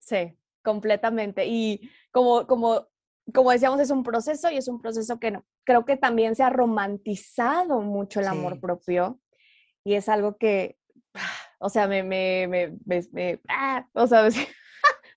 [0.00, 1.46] Sí, completamente.
[1.46, 2.88] Y como, como,
[3.32, 6.50] como decíamos, es un proceso y es un proceso que creo que también se ha
[6.50, 9.20] romantizado mucho el amor propio
[9.84, 10.78] y es algo que,
[11.58, 14.28] o sea, me, me, me, me ah, o sea,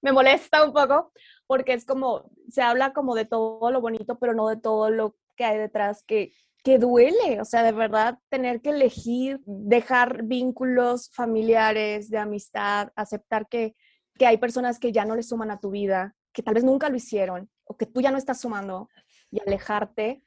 [0.01, 1.11] me molesta un poco
[1.47, 5.15] porque es como, se habla como de todo lo bonito, pero no de todo lo
[5.35, 6.33] que hay detrás que,
[6.63, 13.47] que duele, o sea, de verdad tener que elegir, dejar vínculos familiares, de amistad, aceptar
[13.47, 13.75] que,
[14.17, 16.89] que hay personas que ya no le suman a tu vida, que tal vez nunca
[16.89, 18.89] lo hicieron o que tú ya no estás sumando
[19.31, 20.23] y alejarte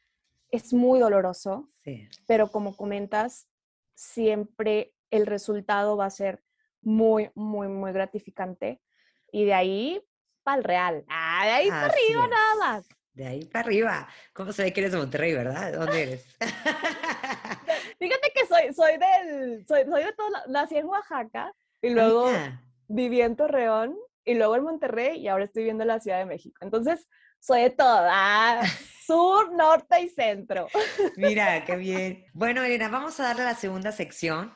[0.51, 2.09] es muy doloroso, sí.
[2.27, 3.49] pero como comentas,
[3.95, 6.43] siempre el resultado va a ser
[6.81, 8.81] muy, muy, muy gratificante
[9.33, 10.01] y de ahí
[10.45, 11.05] para el real.
[11.09, 12.89] Ah, de ahí para arriba nada más.
[13.15, 14.09] De ahí para arriba.
[14.33, 15.73] ¿Cómo se ve que eres de Monterrey, verdad?
[15.73, 16.37] ¿Dónde eres?
[17.99, 22.31] Fíjate que soy, soy del, soy, soy de todo, nací en Oaxaca y luego
[22.87, 26.27] viví en Torreón y luego en Monterrey y ahora estoy viviendo en la Ciudad de
[26.27, 26.59] México.
[26.61, 27.09] Entonces,
[27.43, 28.63] soy de toda,
[29.05, 30.69] sur, norte y centro.
[31.17, 32.25] Mira, qué bien.
[32.33, 34.55] Bueno, Elena, vamos a darle a la segunda sección,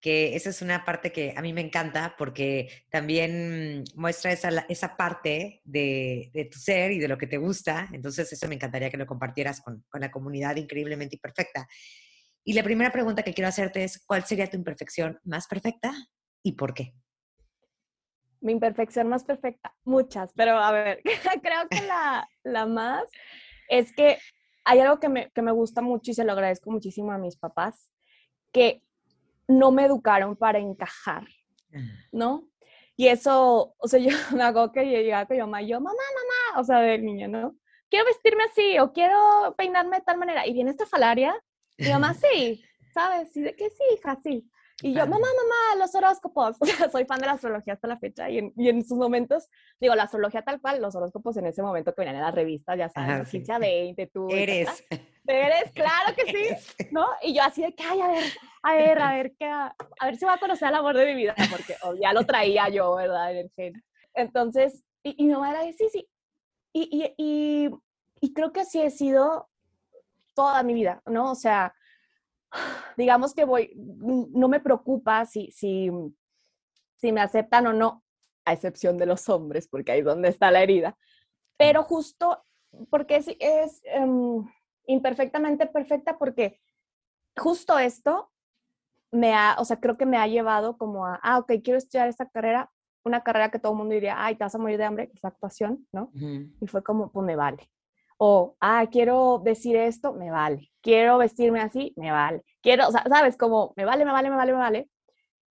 [0.00, 4.96] que esa es una parte que a mí me encanta porque también muestra esa, esa
[4.96, 7.88] parte de, de, tu ser y de lo que te gusta.
[7.92, 11.66] Entonces, eso me encantaría que lo compartieras con, con, la comunidad increíblemente imperfecta.
[12.44, 15.92] Y la primera pregunta que quiero hacerte es, ¿cuál sería tu imperfección más perfecta
[16.42, 16.94] y por qué?
[18.40, 21.02] Mi imperfección más perfecta, muchas, pero a ver,
[21.42, 23.02] creo que la, la más
[23.68, 24.18] es que
[24.64, 27.36] hay algo que me, que me gusta mucho y se lo agradezco muchísimo a mis
[27.36, 27.90] papás,
[28.52, 28.82] que
[29.48, 31.26] no me educaron para encajar.
[32.12, 32.48] ¿no?
[32.96, 35.92] Y eso, o sea, yo me hago que yo llegaba con mi mamá, yo, mamá,
[35.92, 37.56] mamá, o sea, del niño, ¿no?
[37.90, 40.46] Quiero vestirme así o quiero peinarme de tal manera.
[40.46, 41.34] Y viene esta falaria,
[41.78, 43.34] mi mamá, sí, ¿sabes?
[43.36, 44.50] Y de que sí, hija, sí.
[44.80, 46.56] Y yo, mamá, mamá, los horóscopos.
[46.60, 48.30] O sea, soy fan de la astrología hasta la fecha.
[48.30, 49.48] Y en, y en sus momentos,
[49.80, 52.78] digo, la astrología tal cual, los horóscopos en ese momento que venían en las revistas,
[52.78, 53.42] ya sabes, sí.
[53.42, 54.28] 20, tú.
[54.30, 54.84] Eres.
[55.28, 56.88] Eres, claro que sí.
[56.90, 57.06] ¿No?
[57.22, 58.24] Y yo así de que, ay, a ver,
[58.62, 59.74] a ver, a ver, qué, a
[60.04, 62.68] ver si va a conocer el amor de mi vida, porque oh, ya lo traía
[62.70, 63.32] yo, ¿verdad?
[63.32, 63.84] En el gen.
[64.14, 66.08] Entonces, y, y mi mamá era sí, sí.
[66.72, 67.70] Y, y, y,
[68.20, 69.48] y creo que así he sido
[70.34, 71.32] toda mi vida, ¿no?
[71.32, 71.74] O sea,
[72.96, 75.90] digamos que voy, no me preocupa si, si,
[76.96, 78.02] si me aceptan o no,
[78.46, 80.96] a excepción de los hombres, porque ahí es donde está la herida.
[81.58, 82.42] Pero justo
[82.90, 84.46] porque es, es em,
[84.88, 86.58] imperfectamente perfecta, porque
[87.36, 88.30] justo esto
[89.12, 92.08] me ha, o sea, creo que me ha llevado como a, ah, ok, quiero estudiar
[92.08, 92.70] esta carrera,
[93.04, 95.22] una carrera que todo el mundo diría, ay, te vas a morir de hambre, es
[95.22, 96.10] la actuación, ¿no?
[96.14, 97.70] Y fue como, pues me vale.
[98.18, 100.70] O, ah, quiero decir esto, me vale.
[100.82, 102.42] Quiero vestirme así, me vale.
[102.60, 104.90] Quiero, o sea, sabes, como, me vale, me vale, me vale, me vale.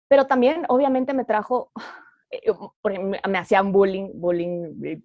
[0.08, 1.72] Pero también, obviamente, me trajo,
[2.32, 2.52] eh,
[3.28, 5.02] me hacían bullying, bullying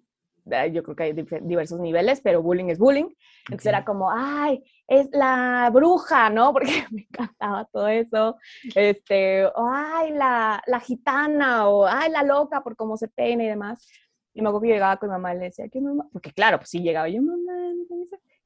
[0.71, 3.09] yo creo que hay diversos niveles, pero bullying es bullying.
[3.45, 6.53] Entonces era como, ay, es la bruja, ¿no?
[6.53, 8.37] Porque me encantaba todo eso.
[8.75, 13.47] Este, o, ay, la, la gitana, o ay, la loca por cómo se peina y
[13.47, 13.87] demás.
[14.33, 16.07] Y me acuerdo que llegaba con mi mamá y le decía, ¿qué mamá?
[16.11, 17.53] Porque claro, pues sí llegaba yo, mamá,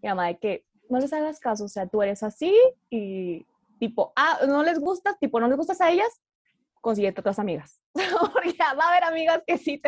[0.01, 2.53] mi mamá, de que no les hagas caso, o sea, tú eres así
[2.89, 3.45] y
[3.79, 6.21] tipo, ah, no les gustas, tipo, no les gustas a ellas,
[6.81, 7.81] consiguiente otras amigas.
[8.33, 9.81] Porque va a haber amigas que sí,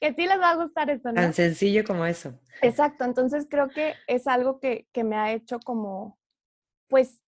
[0.00, 1.20] que sí les va a gustar esto, ¿no?
[1.20, 2.38] Tan sencillo como eso.
[2.60, 6.18] Exacto, entonces creo que es algo que, que me ha hecho como,
[6.88, 7.22] pues,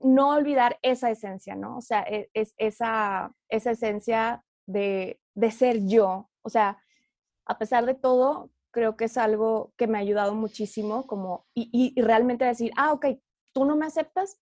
[0.00, 1.78] no olvidar esa esencia, ¿no?
[1.78, 6.30] O sea, e, es, esa, esa esencia de, de ser yo.
[6.42, 6.82] O sea,
[7.46, 11.70] a pesar de todo, creo que es algo que me ha ayudado muchísimo como, y,
[11.72, 13.06] y, y realmente decir, ah, ok,
[13.52, 14.38] tú no me aceptas,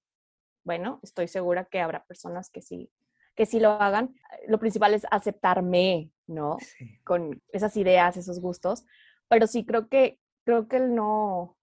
[0.65, 2.91] bueno, estoy segura que habrá personas que sí
[3.35, 4.15] que sí lo hagan.
[4.49, 6.59] Lo principal es aceptarme, ¿no?
[7.05, 8.85] Con esas ideas, esos gustos.
[9.29, 11.57] Pero sí creo que, creo que el no,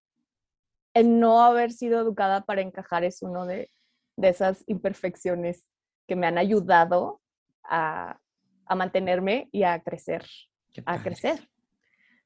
[0.94, 3.72] el no haber sido educada para encajar es uno de,
[4.18, 5.70] de esas imperfecciones
[6.08, 7.22] que me han ayudado
[7.64, 8.20] a,
[8.66, 10.26] a mantenerme y a crecer,
[10.86, 11.50] a crecer.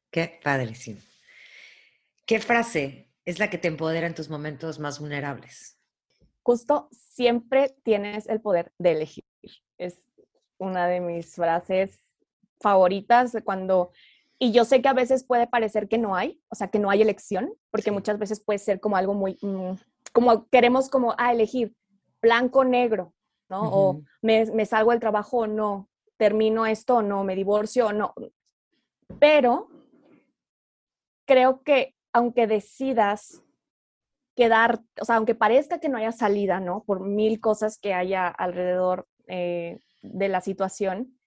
[0.10, 1.02] Qué padrísimo.
[2.26, 5.78] ¿Qué frase es la que te empodera en tus momentos más vulnerables?
[6.42, 9.26] Justo siempre tienes el poder de elegir
[9.86, 10.10] es
[10.58, 12.00] una de mis frases
[12.60, 13.92] favoritas cuando,
[14.40, 16.90] y yo sé que a veces puede parecer que no hay, o sea, que no
[16.90, 19.74] hay elección, porque muchas veces puede ser como algo muy, mm,
[20.14, 21.76] como queremos como, ah, elegir
[22.22, 23.14] blanco, negro,
[23.50, 23.62] ¿no?
[23.64, 27.94] O me, me salgo del trabajo o no, termino esto o no, me divorcio o
[27.94, 28.14] no.
[29.20, 29.68] Pero
[31.26, 33.44] creo que aunque decidas
[34.36, 36.84] quedar, o sea, aunque parezca que no haya salida, ¿no?
[36.84, 41.18] Por mil cosas que haya alrededor eh, de la situación,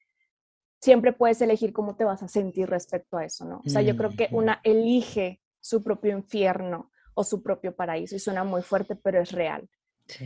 [0.80, 3.62] siempre puedes elegir cómo te vas a sentir respecto a eso, ¿no?
[3.64, 8.18] O sea, yo creo que una elige su propio infierno o su propio paraíso y
[8.18, 9.68] suena muy fuerte, pero es real,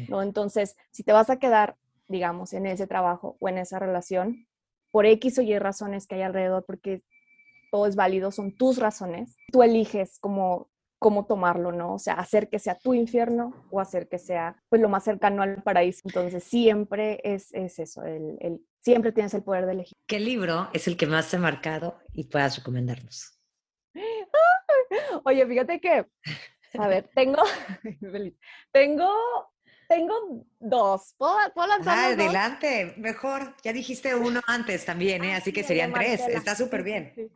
[0.08, 0.22] ¿no?
[0.22, 1.76] Entonces, si te vas a quedar,
[2.08, 4.46] digamos, en ese trabajo o en esa relación,
[4.90, 7.02] por X o Y razones que hay alrededor, porque
[7.70, 10.69] todo es válido, son tus razones, tú eliges como
[11.00, 11.94] cómo tomarlo, ¿no?
[11.94, 15.42] O sea, hacer que sea tu infierno o hacer que sea pues lo más cercano
[15.42, 16.02] al paraíso.
[16.04, 19.96] Entonces siempre es, es eso, el, el, siempre tienes el poder de elegir.
[20.06, 23.40] ¿Qué libro es el que más te ha marcado y puedas recomendarnos?
[25.24, 26.06] Oye, fíjate que,
[26.78, 27.42] a ver, tengo,
[28.72, 29.10] tengo,
[29.88, 30.14] tengo
[30.58, 31.14] dos.
[31.16, 33.54] ¿Puedo, puedo lanzar ah, adelante, mejor.
[33.62, 35.34] Ya dijiste uno antes también, ¿eh?
[35.34, 36.20] así que serían tres.
[36.28, 37.32] Está súper bien.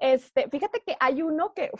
[0.00, 1.70] Este, fíjate que hay uno que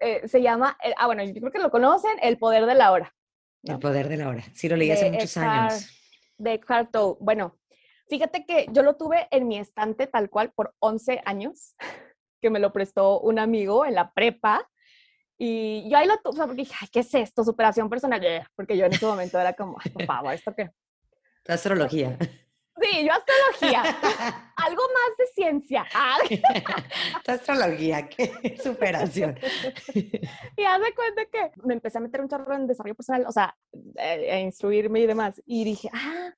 [0.00, 2.92] eh, se llama, eh, ah, bueno, yo creo que lo conocen, El Poder de la
[2.92, 3.14] Hora.
[3.62, 4.44] El Poder de la Hora.
[4.54, 5.88] Sí, lo leí hace muchos años.
[6.36, 7.58] De Eckhart Bueno,
[8.08, 11.74] fíjate que yo lo tuve en mi estante tal cual por 11 años,
[12.40, 14.68] que me lo prestó un amigo en la prepa.
[15.36, 17.44] Y yo ahí lo tuve, porque dije, Ay, ¿qué es esto?
[17.44, 18.20] Superación personal.
[18.56, 20.70] Porque yo en ese momento era como, por favor, ¿esto qué?
[21.48, 22.16] astrología.
[22.80, 23.82] Sí, yo astrología.
[24.56, 25.86] Algo más de ciencia.
[27.26, 29.38] astrología, qué superación.
[30.56, 33.32] y haz de cuenta que me empecé a meter un chorro en desarrollo personal, o
[33.32, 33.56] sea,
[33.96, 35.40] eh, a instruirme y demás.
[35.46, 36.32] Y dije, ah,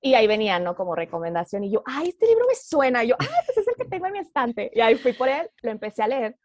[0.00, 0.76] y ahí venía, ¿no?
[0.76, 1.64] Como recomendación.
[1.64, 3.04] Y yo, ay, este libro me suena.
[3.04, 4.70] Y yo, ah, pues es el que tengo en mi estante.
[4.74, 6.36] Y ahí fui por él, lo empecé a leer.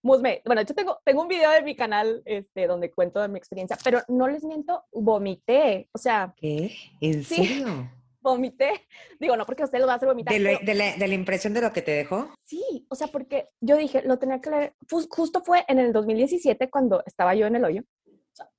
[0.00, 3.38] Musme, bueno, yo tengo, tengo un video de mi canal este, donde cuento de mi
[3.38, 5.88] experiencia, pero no les miento, vomité.
[5.92, 6.32] O sea.
[6.36, 6.72] ¿Qué?
[7.00, 7.90] ¿En serio?
[8.20, 8.86] Vomité.
[9.20, 10.34] Digo, no porque usted lo va a hacer vomitar.
[10.34, 12.28] ¿De, la, impresión de lo que te dejó?
[12.44, 14.74] Sí, o sea, porque yo dije, lo tenía que leer.
[14.90, 17.82] Justo fue en el 2017 cuando estaba yo en el hoyo.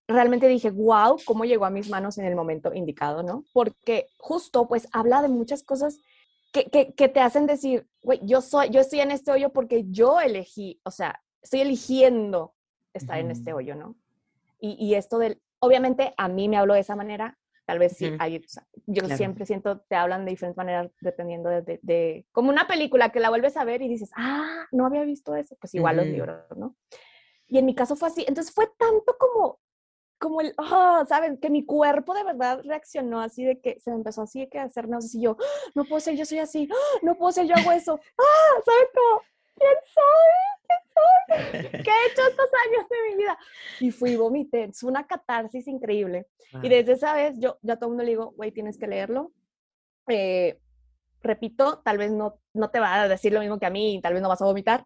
[0.08, 3.46] Realmente dije, wow, cómo llegó a mis manos en el momento indicado, ¿no?
[3.54, 6.00] Porque justo, pues, habla de muchas cosas
[6.52, 9.86] que, que, que te hacen decir, güey, yo, soy, yo estoy en este hoyo porque
[9.90, 12.56] yo elegí, o sea, estoy eligiendo
[12.94, 13.96] estar en este hoyo, ¿no?
[14.60, 17.38] Y, y esto del, obviamente a mí me habló de esa manera,
[17.70, 18.44] Tal vez sí, hay,
[18.88, 23.20] yo siempre siento, te hablan de diferentes maneras dependiendo de, de, como una película que
[23.20, 26.42] la vuelves a ver y dices, ah, no había visto eso, pues igual los libros,
[26.58, 26.76] ¿no?
[27.46, 29.60] Y en mi caso fue así, entonces fue tanto como,
[30.18, 31.38] como el, oh, ¿saben?
[31.38, 34.58] Que mi cuerpo de verdad reaccionó así de que se me empezó así de que
[34.58, 37.46] hacer náuseas y yo, ah, no puedo ser, yo soy así, ah, no puedo ser,
[37.46, 38.90] yo hago eso, ah, ¿sabes?
[38.96, 39.22] Como,
[39.60, 40.59] ¿quién soy?
[41.30, 43.38] ¿Qué he hecho estos años de mi vida?
[43.80, 44.66] Y fui y vomité.
[44.66, 46.28] Es una catarsis increíble.
[46.64, 49.32] Y desde esa vez yo ya todo el mundo le digo, güey, tienes que leerlo.
[50.08, 50.60] Eh,
[51.22, 54.14] repito, tal vez no, no te va a decir lo mismo que a mí, tal
[54.14, 54.86] vez no vas a vomitar,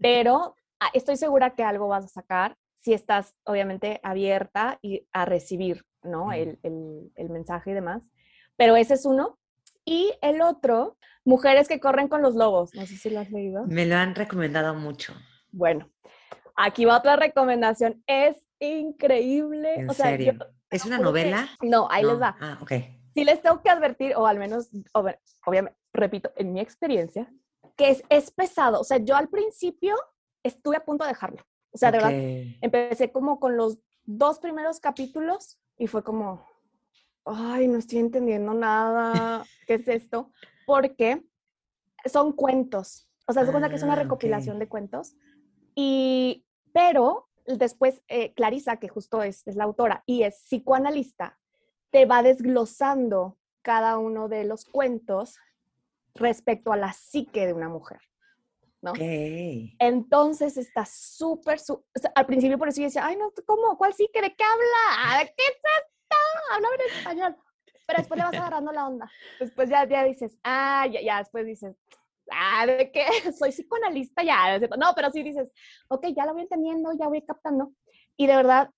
[0.00, 5.24] pero ah, estoy segura que algo vas a sacar si estás obviamente abierta y a
[5.24, 6.32] recibir, ¿no?
[6.32, 8.10] El, el mensaje y demás.
[8.56, 9.38] Pero ese es uno.
[9.86, 12.74] Y el otro, Mujeres que corren con los lobos.
[12.74, 13.64] No sé si lo has leído.
[13.66, 15.14] Me lo han recomendado mucho.
[15.50, 15.90] Bueno,
[16.56, 18.02] aquí va otra recomendación.
[18.06, 19.74] Es increíble.
[19.76, 20.38] ¿En serio?
[20.70, 21.48] ¿Es una novela?
[21.62, 22.36] no, ahí les va.
[22.40, 22.72] Ah, ok.
[23.14, 27.32] Sí les tengo que advertir, o al menos, obviamente, repito, en mi experiencia,
[27.76, 28.80] que es, es pesado.
[28.80, 29.94] O sea, yo al principio
[30.42, 31.42] estuve a punto de dejarlo.
[31.72, 32.12] O sea, de verdad,
[32.60, 36.46] empecé como con los dos primeros capítulos y fue como,
[37.24, 40.30] ay, no estoy entendiendo nada, ¿qué es esto?
[40.66, 41.22] Porque
[42.04, 45.16] son cuentos, o sea, se cuenta que es una ah, recopilación de cuentos,
[45.74, 51.38] y, pero después eh, Clarisa, que justo es, es la autora y es psicoanalista,
[51.90, 55.38] te va desglosando cada uno de los cuentos
[56.14, 58.00] respecto a la psique de una mujer.
[58.84, 58.92] ¿no?
[59.78, 61.58] Entonces está súper,
[62.14, 63.78] al principio por eso yo decía, ay, no, ¿cómo?
[63.78, 64.20] ¿Cuál psique?
[64.20, 65.20] ¿De qué habla?
[65.20, 66.16] ¿De qué es esto?
[66.52, 67.36] Habla en español.
[67.86, 69.10] Pero después le vas agarrando la onda.
[69.38, 71.76] Después ya, ya dices, ah, ya, ya, después dices,
[72.30, 73.06] ah, ¿de qué?
[73.38, 74.58] Soy psicoanalista, ya.
[74.76, 75.52] No, pero sí dices,
[75.88, 77.72] ok, ya lo voy entendiendo, ya voy captando.
[78.16, 78.70] Y de verdad,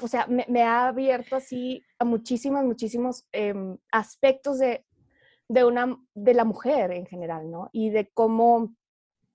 [0.00, 4.84] o sea, me, ha abierto así a muchísimos, muchísimos em, aspectos de,
[5.48, 7.68] de, una, de la mujer en general, ¿no?
[7.72, 8.74] Y de cómo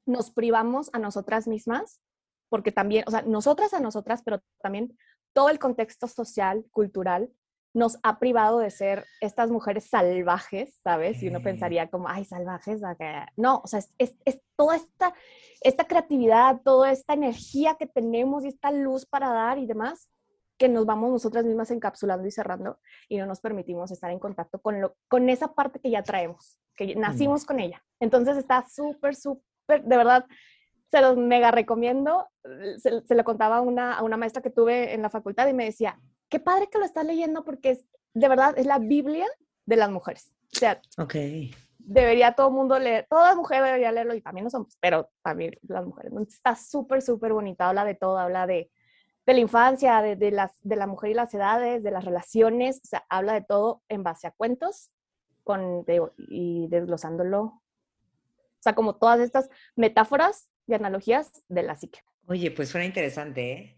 [0.06, 2.02] nos privamos a nosotras mismas,
[2.50, 4.98] porque también, o sea, nosotras a nosotras, pero también
[5.34, 7.30] todo el contexto social, cultural,
[7.76, 11.22] nos ha privado de ser estas mujeres salvajes, ¿sabes?
[11.22, 12.82] Y uno pensaría como, ay, salvajes,
[13.36, 15.14] no, o sea, es, es, toda esta,
[15.60, 20.10] esta creatividad, toda esta energía que tenemos y esta luz para dar y demás,
[20.58, 24.62] que nos vamos nosotras mismas encapsulando y cerrando y no nos permitimos estar en contacto
[24.62, 27.84] con, lo, con esa parte que ya traemos, que nacimos con ella.
[28.00, 30.26] Entonces está súper, súper, de verdad,
[30.88, 32.26] se los mega recomiendo.
[32.78, 36.00] Se, lo contaba una, a una maestra que tuve en la facultad y me decía,
[36.36, 39.26] qué padre que lo estás leyendo porque es, de verdad, es la Biblia
[39.66, 40.34] de las mujeres.
[40.54, 41.56] O sea, okay.
[41.78, 45.58] debería todo el mundo leer, toda mujer debería leerlo y también los hombres, pero también
[45.62, 46.12] las mujeres.
[46.28, 48.70] está súper, súper bonita, habla de todo, habla de,
[49.26, 52.82] de la infancia, de, de, las, de la mujer y las edades, de las relaciones,
[52.84, 54.92] o sea, habla de todo en base a cuentos
[55.46, 55.86] con,
[56.18, 57.44] y desglosándolo.
[57.44, 57.62] O
[58.60, 62.02] sea, como todas estas metáforas y analogías de la psique.
[62.28, 63.75] Oye, pues suena interesante, ¿eh?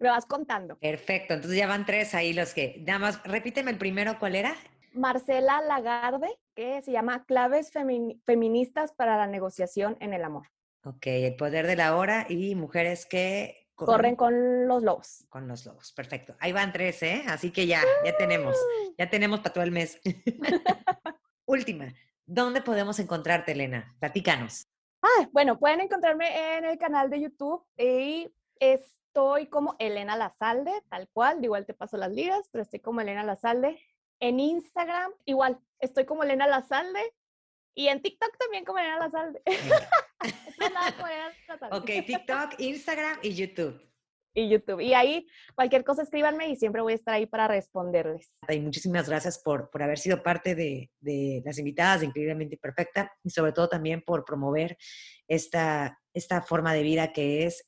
[0.00, 0.76] Me vas contando.
[0.78, 4.54] Perfecto, entonces ya van tres ahí los que, nada más, repíteme el primero, ¿cuál era?
[4.92, 7.70] Marcela Lagarde, que se llama Claves
[8.24, 10.48] Feministas para la Negociación en el Amor.
[10.84, 13.66] Ok, el poder de la hora y mujeres que...
[13.74, 15.24] Corren con los lobos.
[15.28, 16.34] Con los lobos, perfecto.
[16.40, 17.22] Ahí van tres, ¿eh?
[17.28, 18.56] Así que ya, ya tenemos,
[18.96, 20.00] ya tenemos para todo el mes.
[21.46, 21.94] Última,
[22.26, 23.94] ¿dónde podemos encontrarte, Elena?
[24.00, 24.66] Platícanos.
[25.00, 30.70] Ah, bueno, pueden encontrarme en el canal de YouTube y es estoy como Elena Lazalde,
[30.88, 33.80] tal cual, igual te paso las ligas, pero estoy como Elena Lazalde.
[34.20, 37.00] En Instagram, igual, estoy como Elena Lazalde.
[37.74, 39.42] Y en TikTok también como Elena Lazalde.
[41.72, 43.82] ok, TikTok, Instagram y YouTube.
[44.34, 44.80] Y YouTube.
[44.80, 48.32] Y ahí cualquier cosa escríbanme y siempre voy a estar ahí para responderles.
[48.48, 53.12] Y muchísimas gracias por, por haber sido parte de, de las invitadas de Increíblemente Perfecta
[53.24, 54.78] y sobre todo también por promover
[55.26, 57.67] esta, esta forma de vida que es